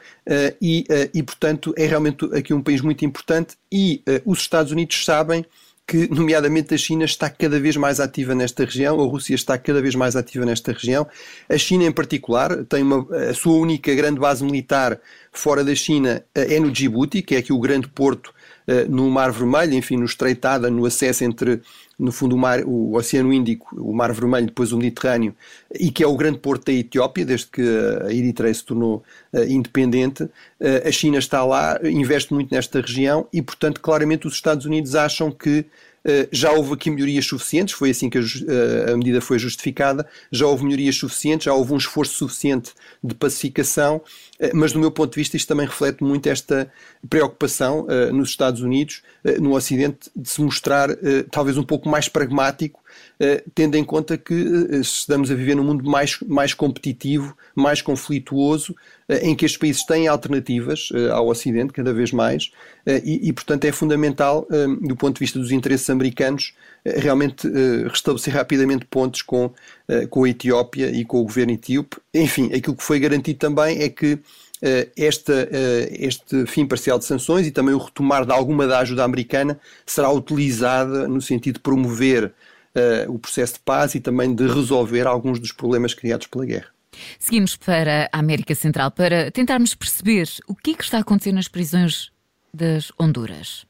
e, 0.61 0.87
e 1.13 1.23
portanto 1.23 1.75
é 1.77 1.87
realmente 1.87 2.25
aqui 2.35 2.55
um 2.55 2.63
país 2.63 2.81
muito 2.81 3.05
importante 3.05 3.57
e 3.73 4.03
os 4.25 4.39
Estados 4.39 4.71
Unidos 4.71 5.05
sabem 5.05 5.45
que, 5.91 6.09
nomeadamente, 6.09 6.73
a 6.73 6.79
China 6.79 7.05
está 7.05 7.29
cada 7.29 7.59
vez 7.59 7.77
mais 7.77 7.99
ativa 7.99 8.33
nesta 8.33 8.65
região, 8.65 9.01
a 9.01 9.05
Rússia 9.05 9.35
está 9.35 9.59
cada 9.59 9.83
vez 9.83 9.97
mais 9.97 10.15
ativa 10.15 10.47
nesta 10.47 10.71
região. 10.71 11.05
A 11.49 11.59
China, 11.59 11.83
em 11.83 11.91
particular, 11.91 12.65
tem 12.67 12.85
uma, 12.85 13.05
a 13.29 13.35
sua 13.35 13.55
única 13.55 13.93
grande 13.93 14.21
base 14.21 14.45
militar 14.45 15.01
fora 15.33 15.65
da 15.65 15.75
China 15.75 16.25
eh, 16.33 16.55
é 16.55 16.61
no 16.61 16.71
Djibouti, 16.71 17.23
que 17.23 17.35
é 17.35 17.39
aqui 17.39 17.53
o 17.53 17.59
grande 17.59 17.89
porto 17.89 18.33
no 18.89 19.11
Mar 19.11 19.33
Vermelho, 19.33 19.75
enfim, 19.75 19.97
no 19.97 20.05
estreitada, 20.05 20.71
no 20.71 20.87
acesso 20.87 21.25
entre 21.25 21.61
no 22.01 22.11
fundo, 22.11 22.35
o, 22.35 22.39
mar, 22.39 22.65
o 22.65 22.97
Oceano 22.97 23.33
Índico, 23.33 23.77
o 23.77 23.93
Mar 23.93 24.13
Vermelho, 24.13 24.47
depois 24.47 24.73
o 24.73 24.79
Mediterrâneo, 24.79 25.35
e 25.79 25.91
que 25.91 26.03
é 26.03 26.07
o 26.07 26.17
grande 26.17 26.39
porto 26.39 26.67
da 26.67 26.73
Etiópia, 26.73 27.25
desde 27.27 27.47
que 27.49 27.63
a 28.07 28.13
Eritreia 28.13 28.55
se 28.55 28.65
tornou 28.65 29.03
uh, 29.33 29.45
independente. 29.45 30.23
Uh, 30.23 30.89
a 30.89 30.91
China 30.91 31.19
está 31.19 31.45
lá, 31.45 31.79
investe 31.85 32.33
muito 32.33 32.55
nesta 32.55 32.81
região 32.81 33.29
e, 33.33 33.43
portanto, 33.43 33.81
claramente 33.81 34.27
os 34.27 34.35
Estados 34.35 34.65
Unidos 34.65 34.95
acham 34.95 35.31
que 35.31 35.67
já 36.33 36.53
houve 36.53 36.75
aqui 36.75 36.91
melhorias 36.91 37.27
suficientes, 37.27 37.75
foi 37.75 37.91
assim 37.91 38.09
que 38.09 38.19
a, 38.19 38.21
uh, 38.21 38.93
a, 38.93 38.97
medida 38.97 39.21
foi 39.21 39.39
justificada, 39.39 40.07
já 40.33 40.47
houve 40.47 40.65
melhorias 40.65 40.97
suficientes, 40.97 41.45
já 41.45 41.53
houve 41.53 41.73
um 41.73 41.77
esforço 41.77 42.15
suficiente 42.15 42.73
de 43.05 43.15
pacificação, 43.15 43.97
uh, 43.97 44.51
mas 44.55 44.73
do 44.73 44.79
meu 44.79 44.91
ponto 44.91 45.13
de 45.13 45.21
vista 45.21 45.37
isto 45.37 45.49
também 45.49 45.67
reflete 45.67 46.03
muito 46.03 46.27
esta 46.27 46.71
preocupação 47.09 47.87
nos 48.13 48.31
Estados 48.31 48.61
Unidos, 48.61 49.03
no 49.41 49.55
Ocidente, 49.55 50.11
de 50.15 50.29
se 50.29 50.41
mostrar 50.41 50.91
talvez 51.31 51.57
um 51.57 51.63
pouco 51.63 51.89
mais 51.89 52.09
pragmático, 52.09 52.80
eh, 52.80 52.80
tendo 53.55 53.77
em 53.77 53.85
conta 53.85 54.17
que 54.17 54.35
eh, 54.35 54.77
estamos 54.77 55.31
a 55.31 55.35
viver 55.35 55.55
num 55.55 55.65
mundo 55.65 55.85
mais, 55.89 56.19
mais 56.27 56.55
competitivo, 56.55 57.37
mais 57.55 57.83
conflituoso, 57.83 58.75
eh, 59.09 59.29
em 59.29 59.35
que 59.35 59.45
estes 59.45 59.59
países 59.59 59.85
têm 59.85 60.09
alternativas 60.09 60.89
ao 61.13 61.29
Ocidente, 61.29 61.73
cada 61.73 61.93
vez 61.93 62.13
mais, 62.13 62.51
e, 62.87 63.29
e, 63.29 63.33
portanto 63.33 63.65
é 63.65 63.73
fundamental, 63.73 64.47
do 64.81 64.97
ponto 64.97 65.15
de 65.15 65.21
vista 65.21 65.39
dos 65.39 65.51
interesses 65.51 65.89
americanos, 65.91 66.55
realmente 66.85 67.47
restabelecer 67.89 68.33
rapidamente 68.33 68.87
pontos 68.87 69.23
com, 69.23 69.53
com 70.09 70.25
a 70.25 70.29
Etiópia 70.29 70.91
e 70.91 71.05
com 71.05 71.21
o 71.21 71.25
governo 71.25 71.53
etíope. 71.53 71.99
Enfim, 72.15 72.51
aquilo 72.55 72.77
que 72.77 72.83
foi 72.83 72.99
garantido 72.99 73.39
também 73.39 73.83
é 73.83 73.89
que 73.89 74.19
esta, 74.97 75.49
este 75.93 76.47
fim 76.47 76.67
parcial 76.67 76.99
de 76.99 77.05
sanções 77.05 77.47
e 77.47 77.51
também 77.51 77.75
o 77.75 77.79
retomar 77.79 78.25
de 78.25 78.33
alguma 78.33 78.67
da 78.67 78.79
ajuda 78.79 79.05
americana 79.05 79.59
será 79.85 80.11
utilizada 80.11 81.07
no 81.07 81.21
sentido 81.21 81.55
de 81.55 81.61
promover 81.61 82.33
uh, 82.75 83.13
o 83.13 83.19
processo 83.19 83.55
de 83.55 83.61
paz 83.61 83.95
e 83.95 84.01
também 84.01 84.35
de 84.35 84.47
resolver 84.47 85.07
alguns 85.07 85.39
dos 85.39 85.53
problemas 85.53 85.95
criados 85.95 86.27
pela 86.27 86.45
guerra. 86.45 86.69
Seguimos 87.19 87.57
para 87.57 88.09
a 88.13 88.19
América 88.19 88.55
Central 88.55 88.91
para 88.91 89.31
tentarmos 89.31 89.75
perceber 89.75 90.29
o 90.47 90.55
que, 90.55 90.73
é 90.73 90.75
que 90.75 90.85
está 90.85 90.99
a 90.99 91.01
acontecer 91.01 91.33
nas 91.33 91.49
prisões 91.49 92.11
das 92.53 92.93
Honduras. 92.99 93.65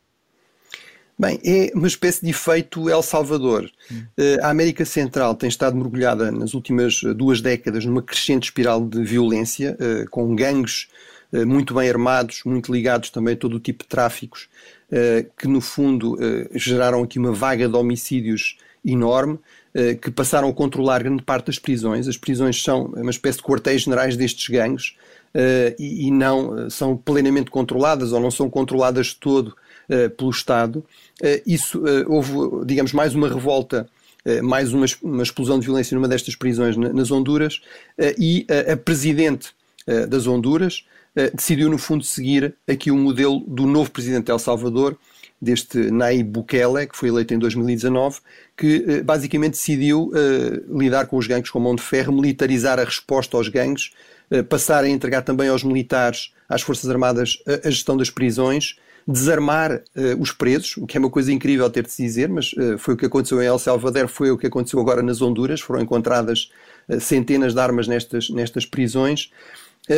Bem, 1.19 1.38
é 1.45 1.71
uma 1.75 1.87
espécie 1.87 2.25
de 2.25 2.30
efeito 2.30 2.88
El 2.88 3.02
Salvador. 3.02 3.71
Hum. 3.92 4.04
A 4.40 4.49
América 4.49 4.87
Central 4.87 5.35
tem 5.35 5.50
estado 5.50 5.76
mergulhada 5.76 6.33
nas 6.33 6.54
últimas 6.54 7.02
duas 7.14 7.42
décadas 7.42 7.85
numa 7.85 8.02
crescente 8.02 8.45
espiral 8.45 8.83
de 8.88 9.04
violência, 9.04 9.76
eh, 9.78 10.07
com 10.11 10.35
gangues 10.35 10.88
muito 11.47 11.75
bem 11.75 11.88
armados, 11.88 12.40
muito 12.45 12.73
ligados 12.73 13.11
também 13.11 13.35
a 13.35 13.37
todo 13.37 13.54
o 13.54 13.61
tipo 13.61 13.85
de 13.85 13.88
tráficos, 13.88 14.49
que 15.38 15.47
no 15.47 15.61
fundo 15.61 16.19
geraram 16.57 17.04
aqui 17.04 17.21
uma 17.21 17.30
vaga 17.30 17.69
de 17.69 17.76
homicídios 17.76 18.57
enorme 18.84 19.38
eh, 19.72 19.94
que 19.94 20.10
passaram 20.10 20.49
a 20.49 20.52
controlar 20.52 21.02
grande 21.02 21.22
parte 21.22 21.46
das 21.46 21.58
prisões. 21.58 22.08
As 22.08 22.16
prisões 22.16 22.60
são 22.60 22.87
uma 22.87 23.10
espécie 23.10 23.38
de 23.38 23.44
quartéis 23.44 23.82
generais 23.82 24.16
destes 24.16 24.49
gangues 24.49 24.96
eh, 25.32 25.76
e 25.78 26.10
não 26.10 26.58
eh, 26.58 26.70
são 26.70 26.96
plenamente 26.96 27.50
controladas 27.52 28.12
ou 28.12 28.20
não 28.20 28.30
são 28.30 28.50
controladas 28.50 29.08
de 29.08 29.16
todo 29.16 29.56
pelo 30.16 30.30
Estado. 30.30 30.84
Isso 31.44 31.82
houve, 32.06 32.64
digamos, 32.64 32.92
mais 32.92 33.12
uma 33.12 33.28
revolta 33.28 33.88
mais 34.40 34.72
uma, 34.72 34.87
uma, 35.02 35.25
explosão 35.25 35.58
de 35.58 35.66
violência 35.66 35.96
numa 35.96 36.06
destas 36.06 36.37
prisões 36.37 36.76
nas 36.76 37.10
Honduras, 37.10 37.60
e 38.16 38.46
a 38.70 38.76
presidente 38.76 39.49
das 40.08 40.28
Honduras 40.28 40.84
decidiu, 41.34 41.68
no 41.68 41.76
fundo, 41.76 42.04
seguir 42.04 42.54
aqui 42.68 42.92
o 42.92 42.96
modelo 42.96 43.40
do 43.49 43.66
novo 43.66 43.90
presidente 43.90 44.26
de 44.26 44.30
El 44.30 44.38
Salvador, 44.38 44.96
deste 45.40 45.90
Nayib 45.90 46.30
Bukele, 46.30 46.87
que 46.87 46.97
foi 46.97 47.09
eleito 47.09 47.32
em 47.32 47.38
2019, 47.38 48.18
que 48.56 49.02
basicamente 49.02 49.52
decidiu 49.52 50.12
lidar 50.68 51.06
com 51.06 51.16
os 51.16 51.26
gangues 51.26 51.50
com 51.50 51.59
mão 51.59 51.75
de 51.75 51.82
ferro, 51.82 52.12
militarizar 52.12 52.78
a 52.78 52.85
resposta 52.85 53.37
aos 53.37 53.49
gangues, 53.49 53.90
passar 54.50 54.85
a 54.85 54.88
entregar 54.88 55.23
também 55.23 55.49
aos 55.49 55.64
militares, 55.64 56.35
às 56.47 56.61
Forças 56.61 56.90
Armadas, 56.90 57.42
a 57.64 57.70
gestão 57.70 57.97
das 57.97 58.11
prisões, 58.11 58.76
desarmar 59.06 59.73
uh, 59.73 60.20
os 60.20 60.32
presos, 60.32 60.76
o 60.76 60.87
que 60.87 60.97
é 60.97 61.00
uma 61.00 61.11
coisa 61.11 61.32
incrível 61.32 61.68
ter 61.70 61.85
de 61.85 61.92
se 61.92 62.02
dizer, 62.02 62.28
mas 62.28 62.52
uh, 62.52 62.78
foi 62.78 62.94
o 62.94 62.97
que 62.97 63.06
aconteceu 63.06 63.42
em 63.42 63.47
El 63.47 63.59
Salvador, 63.59 64.09
foi 64.09 64.30
o 64.30 64.38
que 64.38 64.47
aconteceu 64.47 64.80
agora 64.80 65.02
nas 65.02 65.20
Honduras, 65.20 65.61
foram 65.61 65.80
encontradas 65.80 66.50
uh, 66.88 67.00
centenas 67.00 67.54
de 67.54 67.61
armas 67.61 67.88
nestas, 67.88 68.30
nestas 68.30 68.64
prisões. 68.64 69.30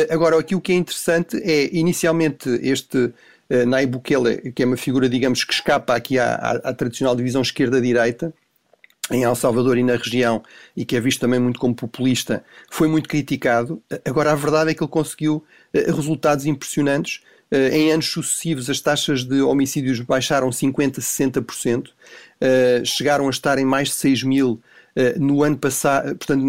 agora, 0.09 0.39
aqui 0.39 0.55
o 0.55 0.61
que 0.61 0.71
é 0.71 0.75
interessante 0.75 1.37
é, 1.37 1.69
inicialmente, 1.75 2.49
este 2.61 3.13
uh, 3.53 3.87
Bukele, 3.87 4.51
que 4.51 4.63
é 4.63 4.65
uma 4.65 4.77
figura, 4.77 5.07
digamos, 5.07 5.43
que 5.43 5.53
escapa 5.53 5.95
aqui 5.95 6.17
à, 6.17 6.35
à, 6.35 6.51
à 6.69 6.73
tradicional 6.73 7.15
divisão 7.15 7.41
esquerda-direita, 7.41 8.33
em 9.11 9.23
El 9.23 9.35
Salvador 9.35 9.77
e 9.77 9.83
na 9.83 9.95
região, 9.95 10.41
e 10.75 10.85
que 10.85 10.95
é 10.95 10.99
visto 10.99 11.19
também 11.19 11.39
muito 11.39 11.59
como 11.59 11.75
populista, 11.75 12.43
foi 12.71 12.87
muito 12.87 13.09
criticado. 13.09 13.81
Agora, 14.05 14.31
a 14.31 14.35
verdade 14.35 14.71
é 14.71 14.73
que 14.73 14.81
ele 14.81 14.89
conseguiu 14.89 15.43
resultados 15.73 16.45
impressionantes, 16.45 17.21
eh, 17.53 17.77
em 17.77 17.91
anos 17.91 18.07
sucessivos, 18.07 18.67
as 18.67 18.79
taxas 18.79 19.23
de 19.23 19.39
homicídios 19.43 19.99
baixaram 19.99 20.49
50%, 20.49 20.99
60%, 20.99 21.91
eh, 22.41 22.81
chegaram 22.83 23.27
a 23.27 23.29
estar 23.29 23.59
em 23.59 23.65
mais 23.65 23.89
de 23.89 23.93
6 23.93 24.23
mil 24.23 24.59
eh, 24.59 24.72
no 25.19 25.43
ano 25.43 25.57
passado, 25.57 26.15
portanto, 26.15 26.43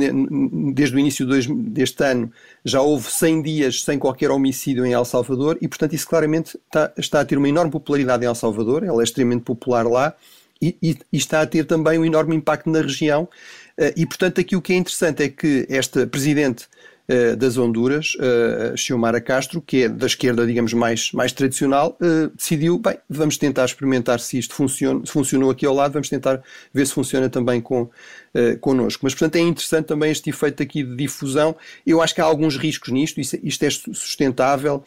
desde 0.75 0.95
o 0.95 0.99
início 0.99 1.27
deste 1.27 2.05
ano, 2.05 2.31
já 2.65 2.81
houve 2.81 3.11
100 3.11 3.43
dias 3.43 3.83
sem 3.83 3.99
qualquer 3.99 4.31
homicídio 4.31 4.85
em 4.85 4.93
El 4.93 5.05
Salvador 5.05 5.57
e, 5.61 5.69
portanto, 5.69 5.95
isso 5.95 6.07
claramente 6.07 6.59
está, 6.67 6.93
está 6.97 7.21
a 7.21 7.25
ter 7.25 7.39
uma 7.39 7.49
enorme 7.49 7.71
popularidade 7.71 8.25
em 8.25 8.27
El 8.27 8.35
Salvador, 8.35 8.85
ela 8.85 9.01
é 9.01 9.05
extremamente 9.05 9.45
popular 9.45 9.87
lá 9.87 10.15
e, 10.61 10.77
e, 10.83 10.99
e 11.13 11.17
está 11.17 11.41
a 11.41 11.47
ter 11.47 11.65
também 11.65 11.99
um 11.99 12.05
enorme 12.05 12.37
impacto 12.37 12.69
na 12.69 12.81
região. 12.81 13.29
E, 13.97 14.07
portanto, 14.07 14.41
aqui 14.41 14.55
o 14.55 14.63
que 14.63 14.73
é 14.73 14.77
interessante 14.77 15.23
é 15.23 15.29
que 15.29 15.67
esta 15.69 16.07
Presidente 16.07 16.69
uh, 17.09 17.37
das 17.37 17.57
Honduras, 17.57 18.15
uh, 18.17 18.77
Xiomara 18.77 19.21
Castro, 19.21 19.61
que 19.61 19.85
é 19.85 19.89
da 19.89 20.07
esquerda, 20.07 20.47
digamos, 20.47 20.73
mais, 20.73 21.13
mais 21.13 21.33
tradicional, 21.33 21.97
uh, 22.01 22.29
decidiu, 22.37 22.79
bem, 22.79 22.97
vamos 23.09 23.37
tentar 23.37 23.65
experimentar 23.65 24.21
se 24.21 24.39
isto 24.39 24.55
funciona, 24.55 25.05
se 25.05 25.13
funcionou 25.13 25.51
aqui 25.51 25.67
ao 25.67 25.75
lado, 25.75 25.93
vamos 25.93 26.09
tentar 26.09 26.43
ver 26.73 26.87
se 26.87 26.93
funciona 26.93 27.29
também 27.29 27.61
com, 27.61 27.83
uh, 27.83 28.59
connosco. 28.61 29.01
Mas, 29.05 29.15
portanto, 29.15 29.37
é 29.37 29.41
interessante 29.41 29.87
também 29.87 30.11
este 30.11 30.31
efeito 30.31 30.63
aqui 30.63 30.83
de 30.83 30.97
difusão. 30.97 31.57
Eu 31.87 32.01
acho 32.01 32.15
que 32.15 32.21
há 32.21 32.25
alguns 32.25 32.57
riscos 32.57 32.91
nisto, 32.91 33.21
isto, 33.21 33.39
isto 33.43 33.63
é 33.65 33.71
sustentável. 33.71 34.85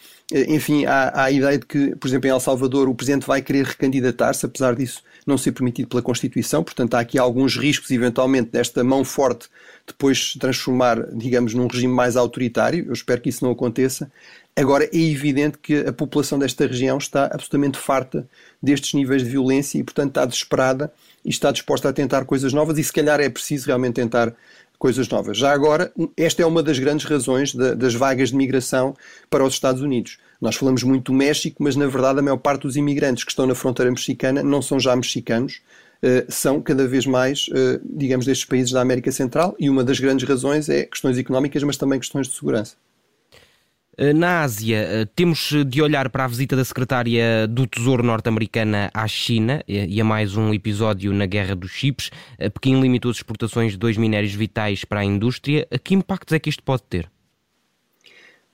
enfim, 0.48 0.86
há, 0.86 1.10
há 1.10 1.24
a 1.26 1.32
ideia 1.32 1.58
de 1.58 1.66
que, 1.66 1.96
por 1.96 2.08
exemplo, 2.08 2.28
em 2.28 2.32
El 2.32 2.40
Salvador, 2.40 2.90
o 2.90 2.96
Presidente 2.96 3.28
vai 3.28 3.42
querer 3.42 3.66
recandidatar-se, 3.66 4.46
apesar 4.46 4.76
disso 4.76 5.02
não 5.28 5.38
ser 5.38 5.52
permitido 5.52 5.90
pela 5.90 6.02
Constituição, 6.02 6.64
portanto 6.64 6.96
há 6.96 7.02
aqui 7.02 7.20
alguns 7.20 7.58
riscos, 7.58 7.92
eventualmente, 7.92 8.50
desta 8.52 8.82
mão 8.82 9.04
forte 9.04 9.50
depois 9.88 10.34
se 10.34 10.40
transformar, 10.40 11.16
digamos, 11.16 11.54
num 11.54 11.68
regime 11.68 11.94
mais 11.94 12.16
autoritário. 12.18 12.86
Eu 12.88 12.94
espero 12.94 13.22
que 13.22 13.30
isso 13.30 13.44
não 13.44 13.52
aconteça. 13.52 14.12
Agora, 14.56 14.86
é 14.86 14.98
evidente 14.98 15.58
que 15.60 15.78
a 15.78 15.94
população 15.94 16.38
desta 16.38 16.66
região 16.68 16.98
está 16.98 17.26
absolutamente 17.26 17.78
farta 17.78 18.28
destes 18.62 18.94
níveis 18.94 19.24
de 19.24 19.30
violência 19.30 19.78
e, 19.78 19.84
portanto, 19.84 20.10
está 20.10 20.26
desesperada 20.26 20.92
e 21.24 21.30
está 21.30 21.52
disposta 21.52 21.90
a 21.90 21.94
tentar 21.94 22.26
coisas 22.26 22.54
novas 22.54 22.78
e, 22.78 22.84
se 22.84 22.92
calhar, 22.92 23.20
é 23.20 23.30
preciso 23.30 23.68
realmente 23.68 23.96
tentar 23.96 24.34
coisas 24.78 25.08
novas. 25.10 25.38
Já 25.38 25.52
agora, 25.52 25.92
esta 26.16 26.42
é 26.42 26.46
uma 26.46 26.62
das 26.62 26.78
grandes 26.80 27.06
razões 27.06 27.54
das 27.54 27.96
vagas 27.96 28.30
de 28.30 28.36
migração 28.36 28.96
para 29.30 29.44
os 29.44 29.54
Estados 29.54 29.82
Unidos. 29.82 30.18
Nós 30.40 30.56
falamos 30.56 30.84
muito 30.84 31.12
do 31.12 31.18
México, 31.18 31.64
mas 31.64 31.76
na 31.76 31.88
verdade 31.88 32.20
a 32.20 32.22
maior 32.22 32.38
parte 32.38 32.62
dos 32.62 32.76
imigrantes 32.76 33.24
que 33.24 33.32
estão 33.32 33.48
na 33.48 33.56
fronteira 33.56 33.90
mexicana 33.90 34.44
não 34.44 34.62
são 34.62 34.80
já 34.80 34.96
mexicanos, 34.96 35.62
são 36.30 36.62
cada 36.62 36.88
vez 36.88 37.06
mais, 37.06 37.48
uh, 37.50 37.82
digamos, 37.84 38.26
destes 38.26 38.46
países 38.46 38.72
da 38.72 38.82
América 38.82 39.12
Central 39.12 39.56
e 39.60 39.70
uma 39.70 39.84
das 39.84 40.00
grandes 40.00 40.28
razões 40.28 40.70
é 40.70 40.84
questões 40.84 41.18
económicas, 41.18 41.64
mas 41.64 41.78
também 41.78 42.00
questões 42.00 42.28
de 42.28 42.36
segurança. 42.36 42.76
Eh, 43.98 44.14
na 44.14 44.42
Ásia, 44.42 45.10
temos 45.16 45.52
de 45.66 45.82
olhar 45.82 46.08
para 46.10 46.26
a 46.26 46.28
visita 46.28 46.56
da 46.56 46.64
secretária 46.64 47.48
do 47.48 47.66
Tesouro 47.66 48.04
norte-americana 48.04 48.92
à 48.94 49.08
China 49.08 49.64
e 49.68 50.00
a 50.00 50.04
mais 50.04 50.38
um 50.38 50.54
episódio 50.54 51.12
na 51.12 51.26
Guerra 51.26 51.56
dos 51.56 51.72
Chips. 51.72 52.12
Pequim 52.54 52.80
limitou 52.80 53.10
as 53.10 53.18
exportações 53.18 53.72
de 53.72 53.78
dois 53.80 53.98
minérios 53.98 54.34
vitais 54.34 54.86
para 54.86 55.00
a 55.00 55.04
indústria. 55.04 55.68
Que 55.84 55.96
impactos 55.96 56.34
é 56.34 56.40
que 56.40 56.50
isto 56.50 56.62
pode 56.62 56.84
ter? 56.84 57.10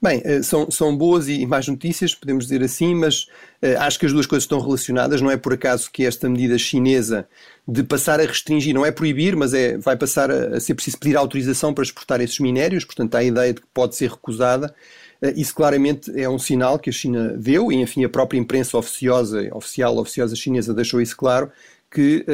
Bem, 0.03 0.21
eh, 0.25 0.43
são, 0.43 0.69
são 0.69 0.97
boas 0.97 1.29
e 1.29 1.45
más 1.45 1.65
notícias, 1.65 2.13
podemos 2.13 2.43
dizer 2.43 2.61
assim, 2.61 2.93
mas 2.93 3.21
uh, 3.63 3.79
acho 3.79 3.97
que 3.97 4.05
as 4.05 4.11
duas 4.11 4.25
coisas 4.25 4.43
estão 4.43 4.59
relacionadas. 4.59 5.21
Não 5.21 5.31
é 5.31 5.37
por 5.37 5.53
acaso 5.53 5.89
que 5.89 6.05
esta 6.05 6.27
medida 6.27 6.57
chinesa 6.57 7.25
de 7.65 7.83
passar 7.83 8.19
a 8.19 8.25
restringir, 8.25 8.75
não 8.75 8.85
é 8.85 8.91
proibir, 8.91 9.33
mas 9.33 9.53
é, 9.53 9.77
vai 9.77 9.95
passar 9.95 10.29
a, 10.29 10.57
a 10.57 10.59
ser 10.59 10.73
preciso 10.73 10.99
pedir 10.99 11.15
autorização 11.15 11.73
para 11.73 11.85
exportar 11.85 12.19
esses 12.19 12.37
minérios, 12.39 12.83
portanto 12.83 13.15
há 13.15 13.19
a 13.19 13.23
ideia 13.23 13.53
de 13.53 13.61
que 13.61 13.67
pode 13.73 13.95
ser 13.95 14.09
recusada. 14.09 14.75
Uh, 15.21 15.31
isso 15.37 15.55
claramente 15.55 16.11
é 16.19 16.27
um 16.27 16.37
sinal 16.37 16.77
que 16.77 16.89
a 16.89 16.93
China 16.93 17.37
deu, 17.37 17.71
e 17.71 17.75
enfim 17.75 18.03
a 18.03 18.09
própria 18.09 18.37
imprensa 18.37 18.77
oficiosa, 18.77 19.47
oficial, 19.55 19.97
oficiosa 19.97 20.35
chinesa 20.35 20.73
deixou 20.73 20.99
isso 20.99 21.15
claro, 21.15 21.49
que 21.89 22.25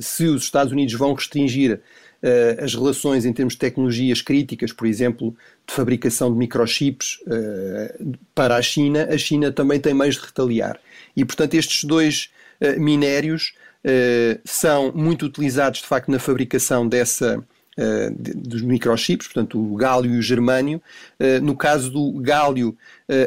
se 0.00 0.24
os 0.24 0.42
Estados 0.42 0.72
Unidos 0.72 0.92
vão 0.94 1.14
restringir 1.14 1.80
as 2.60 2.74
relações 2.74 3.24
em 3.24 3.32
termos 3.32 3.54
de 3.54 3.60
tecnologias 3.60 4.20
críticas, 4.20 4.72
por 4.72 4.84
exemplo, 4.84 5.32
de 5.66 5.74
fabricação 5.74 6.32
de 6.32 6.38
microchips 6.38 7.18
uh, 7.26 8.12
para 8.34 8.56
a 8.56 8.62
China, 8.62 9.08
a 9.10 9.18
China 9.18 9.50
também 9.50 9.80
tem 9.80 9.94
meios 9.94 10.16
de 10.16 10.22
retaliar. 10.22 10.78
E, 11.16 11.24
portanto, 11.24 11.54
estes 11.54 11.84
dois 11.84 12.30
uh, 12.60 12.80
minérios 12.80 13.54
são 14.44 14.90
muito 14.92 15.26
utilizados, 15.26 15.80
de 15.80 15.86
facto, 15.86 16.10
na 16.10 16.18
fabricação 16.18 16.88
dessa. 16.88 17.42
De, 18.18 18.32
dos 18.32 18.62
microchips, 18.62 19.26
portanto 19.26 19.60
o 19.60 19.76
gálio 19.76 20.14
e 20.14 20.18
o 20.18 20.22
germânio. 20.22 20.80
no 21.42 21.54
caso 21.54 21.90
do 21.90 22.10
gálio, 22.22 22.74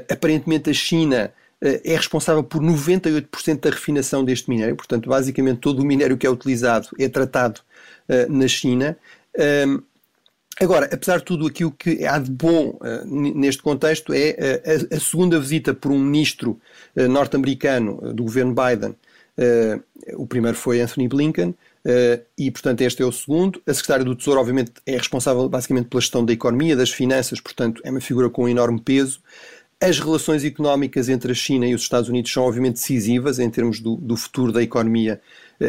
aparentemente 0.09 0.71
a 0.71 0.73
China 0.73 1.31
é 1.61 1.95
responsável 1.95 2.43
por 2.43 2.61
98% 2.61 3.59
da 3.59 3.69
refinação 3.69 4.23
deste 4.23 4.49
minério, 4.49 4.75
portanto, 4.75 5.09
basicamente 5.09 5.59
todo 5.59 5.81
o 5.81 5.85
minério 5.85 6.17
que 6.17 6.25
é 6.25 6.29
utilizado 6.29 6.87
é 6.97 7.09
tratado 7.09 7.59
uh, 8.07 8.31
na 8.31 8.47
China. 8.47 8.97
Um, 9.67 9.81
Agora, 10.61 10.89
apesar 10.91 11.19
de 11.19 11.23
tudo 11.23 11.47
aquilo 11.47 11.71
que 11.71 12.05
há 12.05 12.19
de 12.19 12.29
bom 12.29 12.77
uh, 12.81 13.05
neste 13.05 13.63
contexto 13.63 14.13
é 14.13 14.31
uh, 14.31 14.93
a, 14.93 14.97
a, 14.97 14.99
segunda 14.99 15.39
visita 15.39 15.73
por 15.73 15.89
um 15.89 15.97
ministro 15.97 16.59
uh, 16.97 17.07
norte-americano 17.07 18.13
do 18.13 18.23
governo 18.23 18.53
Biden. 18.53 18.93
o 20.17 20.27
primeiro 20.27 20.57
foi 20.57 20.81
Anthony 20.81 21.07
Blinken 21.07 21.55
e, 22.37 22.51
portanto, 22.51 22.81
este 22.81 23.01
é 23.01 23.05
o 23.05 23.11
segundo. 23.11 23.61
A 23.65 23.73
secretária 23.73 24.03
do 24.03 24.13
Tesouro, 24.13 24.41
obviamente, 24.41 24.73
é 24.85 24.97
responsável 24.97 25.47
basicamente 25.47 25.87
pela 25.87 26.01
gestão 26.01 26.25
da 26.25 26.33
economia, 26.33 26.75
das 26.75 26.91
finanças, 26.91 27.39
portanto, 27.39 27.81
é 27.85 27.89
uma 27.89 28.01
figura 28.01 28.29
com 28.29 28.43
um 28.43 28.49
enorme 28.49 28.81
peso. 28.81 29.21
As 29.79 29.97
relações 29.97 30.43
económicas 30.43 31.07
entre 31.07 31.31
a 31.31 31.35
China 31.35 31.65
e 31.65 31.73
os 31.73 31.83
Estados 31.83 32.09
Unidos 32.09 32.33
são, 32.33 32.43
obviamente, 32.43 32.73
decisivas 32.73 33.39
em 33.39 33.49
termos 33.49 33.79
do, 33.79 33.95
do 33.95 34.17
futuro 34.17 34.51
da 34.51 34.61
economia 34.61 35.21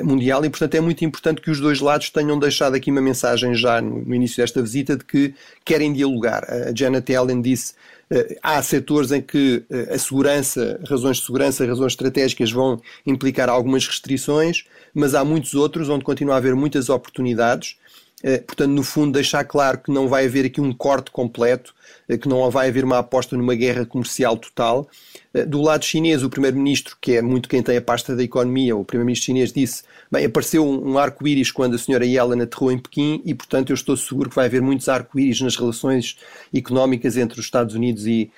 mundial 0.04 0.44
e, 0.44 0.50
portanto, 0.50 0.74
é 0.76 0.80
muito 0.80 1.04
importante 1.04 1.40
que 1.40 1.50
os 1.50 1.60
dois 1.60 1.80
lados 1.80 2.10
tenham 2.10 2.38
deixado 2.38 2.74
aqui 2.74 2.90
uma 2.90 3.00
mensagem 3.00 3.54
já 3.54 3.80
no, 3.80 4.14
início 4.14 4.36
desta 4.36 4.62
visita 4.62 4.96
de 4.96 5.04
que 5.04 5.34
querem 5.64 5.92
dialogar. 5.92 6.44
A 6.44 6.72
Janet 6.74 7.10
Yellen 7.10 7.42
disse 7.42 7.72
uh, 8.10 8.36
há 8.42 8.62
setores 8.62 9.10
em 9.10 9.20
que 9.20 9.64
uh, 9.68 9.94
a 9.94 9.98
segurança, 9.98 10.80
razões 10.88 11.16
de 11.16 11.26
segurança, 11.26 11.66
razões 11.66 11.92
estratégicas 11.92 12.52
vão 12.52 12.80
implicar 13.04 13.48
algumas 13.48 13.86
restrições, 13.86 14.64
mas 14.94 15.14
há 15.14 15.24
muitos 15.24 15.54
outros 15.54 15.88
onde 15.88 16.04
continua 16.04 16.34
a 16.34 16.38
haver 16.38 16.54
muitas 16.54 16.88
oportunidades. 16.88 17.76
Uh, 18.22 18.42
portanto, 18.42 18.70
no 18.70 18.82
fundo, 18.82 19.12
deixar 19.12 19.44
claro 19.44 19.78
que 19.78 19.90
não 19.90 20.08
vai 20.08 20.26
haver 20.26 20.46
aqui 20.46 20.60
um 20.60 20.72
corte 20.72 21.10
completo, 21.10 21.74
que 22.20 22.28
não 22.28 22.50
vai 22.50 22.68
haver 22.68 22.84
uma 22.84 22.98
aposta 22.98 23.36
numa 23.36 23.54
guerra 23.54 23.86
comercial 23.86 24.36
total, 24.36 24.88
eh, 25.32 25.44
do 25.44 25.60
lado 25.60 25.84
chinês, 25.84 26.22
o 26.22 26.30
primeiro-ministro, 26.30 26.96
que 27.00 27.16
é 27.16 27.22
muito 27.22 27.48
quem 27.48 27.62
tem 27.62 27.76
a 27.76 27.82
pasta 27.82 28.16
da 28.16 28.22
economia, 28.22 28.76
o 28.76 28.84
primeiro-ministro 28.84 29.26
chinês 29.26 29.52
disse: 29.52 29.84
bem, 30.10 30.24
apareceu 30.24 30.66
um 30.66 30.98
arco-íris 30.98 31.50
quando 31.50 31.74
a 31.74 31.78
senhora 31.78 32.04
Yellen 32.04 32.42
aterrou 32.42 32.72
em 32.72 32.78
Pequim 32.78 33.22
e, 33.24 33.34
portanto, 33.34 33.70
eu 33.70 33.74
estou 33.74 33.96
seguro 33.96 34.28
que 34.28 34.36
vai 34.36 34.46
haver 34.46 34.60
muitos 34.60 34.88
arco-íris 34.88 35.40
nas 35.40 35.56
relações 35.56 36.16
económicas 36.54 37.16
entre 37.16 37.38
os 37.38 37.46
Estados 37.46 37.74
Unidos 37.74 38.06
e, 38.06 38.30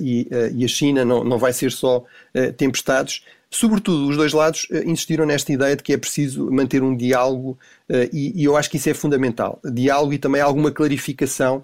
e, 0.00 0.28
e, 0.54 0.64
a 0.64 0.68
China, 0.68 1.04
não, 1.04 1.24
não 1.24 1.38
vai 1.38 1.52
ser 1.52 1.72
só 1.72 2.04
tempestades. 2.56 3.22
Sobretudo, 3.58 4.06
os 4.06 4.18
dois 4.18 4.34
lados 4.34 4.66
insistiram 4.84 5.24
nesta 5.24 5.50
ideia 5.50 5.74
de 5.74 5.82
que 5.82 5.94
é 5.94 5.96
preciso 5.96 6.50
manter 6.50 6.82
um 6.82 6.94
diálogo 6.94 7.58
e, 8.12 8.30
e 8.38 8.44
eu 8.44 8.54
acho 8.54 8.68
que 8.70 8.76
isso 8.76 8.90
é 8.90 8.92
fundamental. 8.92 9.58
Diálogo 9.64 10.12
e 10.12 10.18
também 10.18 10.42
alguma 10.42 10.70
clarificação 10.70 11.62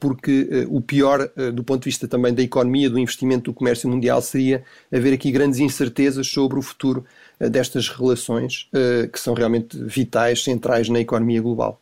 porque 0.00 0.66
o 0.68 0.80
pior 0.80 1.30
do 1.54 1.62
ponto 1.62 1.82
de 1.82 1.90
vista 1.90 2.08
também 2.08 2.34
da 2.34 2.42
economia, 2.42 2.90
do 2.90 2.98
investimento 2.98 3.52
do 3.52 3.54
comércio 3.54 3.88
mundial 3.88 4.20
seria 4.20 4.64
haver 4.92 5.14
aqui 5.14 5.30
grandes 5.30 5.60
incertezas 5.60 6.26
sobre 6.26 6.58
o 6.58 6.62
futuro 6.62 7.04
destas 7.38 7.88
relações 7.88 8.68
que 9.12 9.20
são 9.20 9.32
realmente 9.32 9.78
vitais, 9.84 10.42
centrais 10.42 10.88
na 10.88 10.98
economia 10.98 11.40
global. 11.40 11.80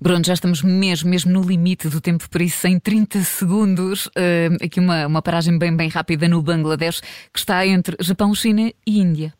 Bruno, 0.00 0.24
já 0.24 0.34
estamos 0.34 0.62
mesmo, 0.62 1.08
mesmo 1.08 1.32
no 1.32 1.42
limite 1.42 1.88
do 1.88 2.00
tempo, 2.00 2.28
por 2.28 2.40
isso, 2.42 2.66
em 2.66 2.78
30 2.78 3.22
segundos, 3.22 4.06
uh, 4.06 4.64
aqui 4.64 4.80
uma, 4.80 5.06
uma 5.06 5.22
paragem 5.22 5.58
bem, 5.58 5.74
bem 5.76 5.88
rápida 5.88 6.28
no 6.28 6.42
Bangladesh, 6.42 7.00
que 7.32 7.38
está 7.38 7.66
entre 7.66 7.96
Japão, 8.00 8.34
China 8.34 8.72
e 8.86 9.00
Índia. 9.00 9.34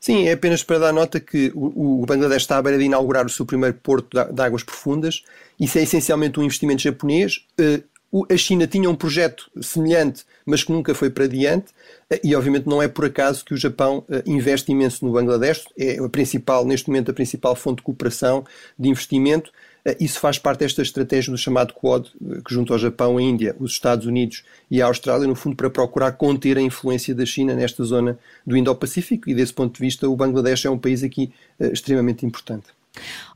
Sim, 0.00 0.26
é 0.26 0.32
apenas 0.32 0.62
para 0.62 0.78
dar 0.78 0.92
nota 0.94 1.20
que 1.20 1.52
o, 1.54 2.02
o 2.02 2.06
Bangladesh 2.06 2.42
está 2.42 2.56
à 2.56 2.62
beira 2.62 2.78
de 2.78 2.84
inaugurar 2.84 3.26
o 3.26 3.28
seu 3.28 3.44
primeiro 3.44 3.76
porto 3.82 4.16
de, 4.16 4.32
de 4.32 4.42
águas 4.42 4.62
profundas. 4.62 5.22
Isso 5.58 5.78
é 5.78 5.82
essencialmente 5.82 6.40
um 6.40 6.42
investimento 6.42 6.80
japonês. 6.80 7.44
Uh, 7.60 7.82
a 8.28 8.36
China 8.36 8.66
tinha 8.66 8.90
um 8.90 8.94
projeto 8.94 9.50
semelhante, 9.60 10.24
mas 10.44 10.64
que 10.64 10.72
nunca 10.72 10.94
foi 10.94 11.10
para 11.10 11.28
diante, 11.28 11.72
eh, 12.10 12.20
e 12.24 12.34
obviamente 12.34 12.66
não 12.66 12.82
é 12.82 12.88
por 12.88 13.04
acaso 13.04 13.44
que 13.44 13.54
o 13.54 13.56
Japão 13.56 14.04
eh, 14.08 14.22
investe 14.26 14.72
imenso 14.72 15.04
no 15.04 15.12
Bangladesh, 15.12 15.64
é 15.78 15.98
a 15.98 16.08
principal, 16.08 16.64
neste 16.64 16.88
momento, 16.88 17.10
a 17.10 17.14
principal 17.14 17.54
fonte 17.54 17.76
de 17.76 17.82
cooperação, 17.82 18.44
de 18.76 18.88
investimento. 18.88 19.52
Eh, 19.84 19.96
isso 20.00 20.18
faz 20.18 20.38
parte 20.38 20.60
desta 20.60 20.82
estratégia 20.82 21.30
do 21.30 21.38
chamado 21.38 21.72
Quad, 21.72 22.08
que 22.44 22.52
junto 22.52 22.72
ao 22.72 22.78
Japão, 22.80 23.16
a 23.16 23.22
Índia, 23.22 23.54
os 23.60 23.72
Estados 23.72 24.06
Unidos 24.06 24.42
e 24.68 24.82
a 24.82 24.86
Austrália, 24.86 25.28
no 25.28 25.36
fundo, 25.36 25.54
para 25.54 25.70
procurar 25.70 26.12
conter 26.12 26.58
a 26.58 26.60
influência 26.60 27.14
da 27.14 27.24
China 27.24 27.54
nesta 27.54 27.84
zona 27.84 28.18
do 28.44 28.56
Indo-Pacífico, 28.56 29.30
e 29.30 29.34
desse 29.34 29.54
ponto 29.54 29.74
de 29.74 29.80
vista, 29.80 30.08
o 30.08 30.16
Bangladesh 30.16 30.64
é 30.64 30.70
um 30.70 30.78
país 30.78 31.04
aqui 31.04 31.32
extremamente 31.60 32.26
importante. 32.26 32.79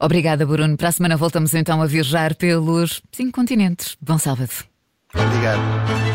Obrigada, 0.00 0.44
Bruno. 0.46 0.76
Para 0.76 0.88
a 0.88 0.92
semana 0.92 1.16
voltamos 1.16 1.54
então 1.54 1.80
a 1.82 1.86
viajar 1.86 2.34
pelos 2.34 3.02
cinco 3.12 3.32
continentes. 3.32 3.96
Bom 4.00 4.18
sábado. 4.18 4.50
Obrigado. 5.14 6.13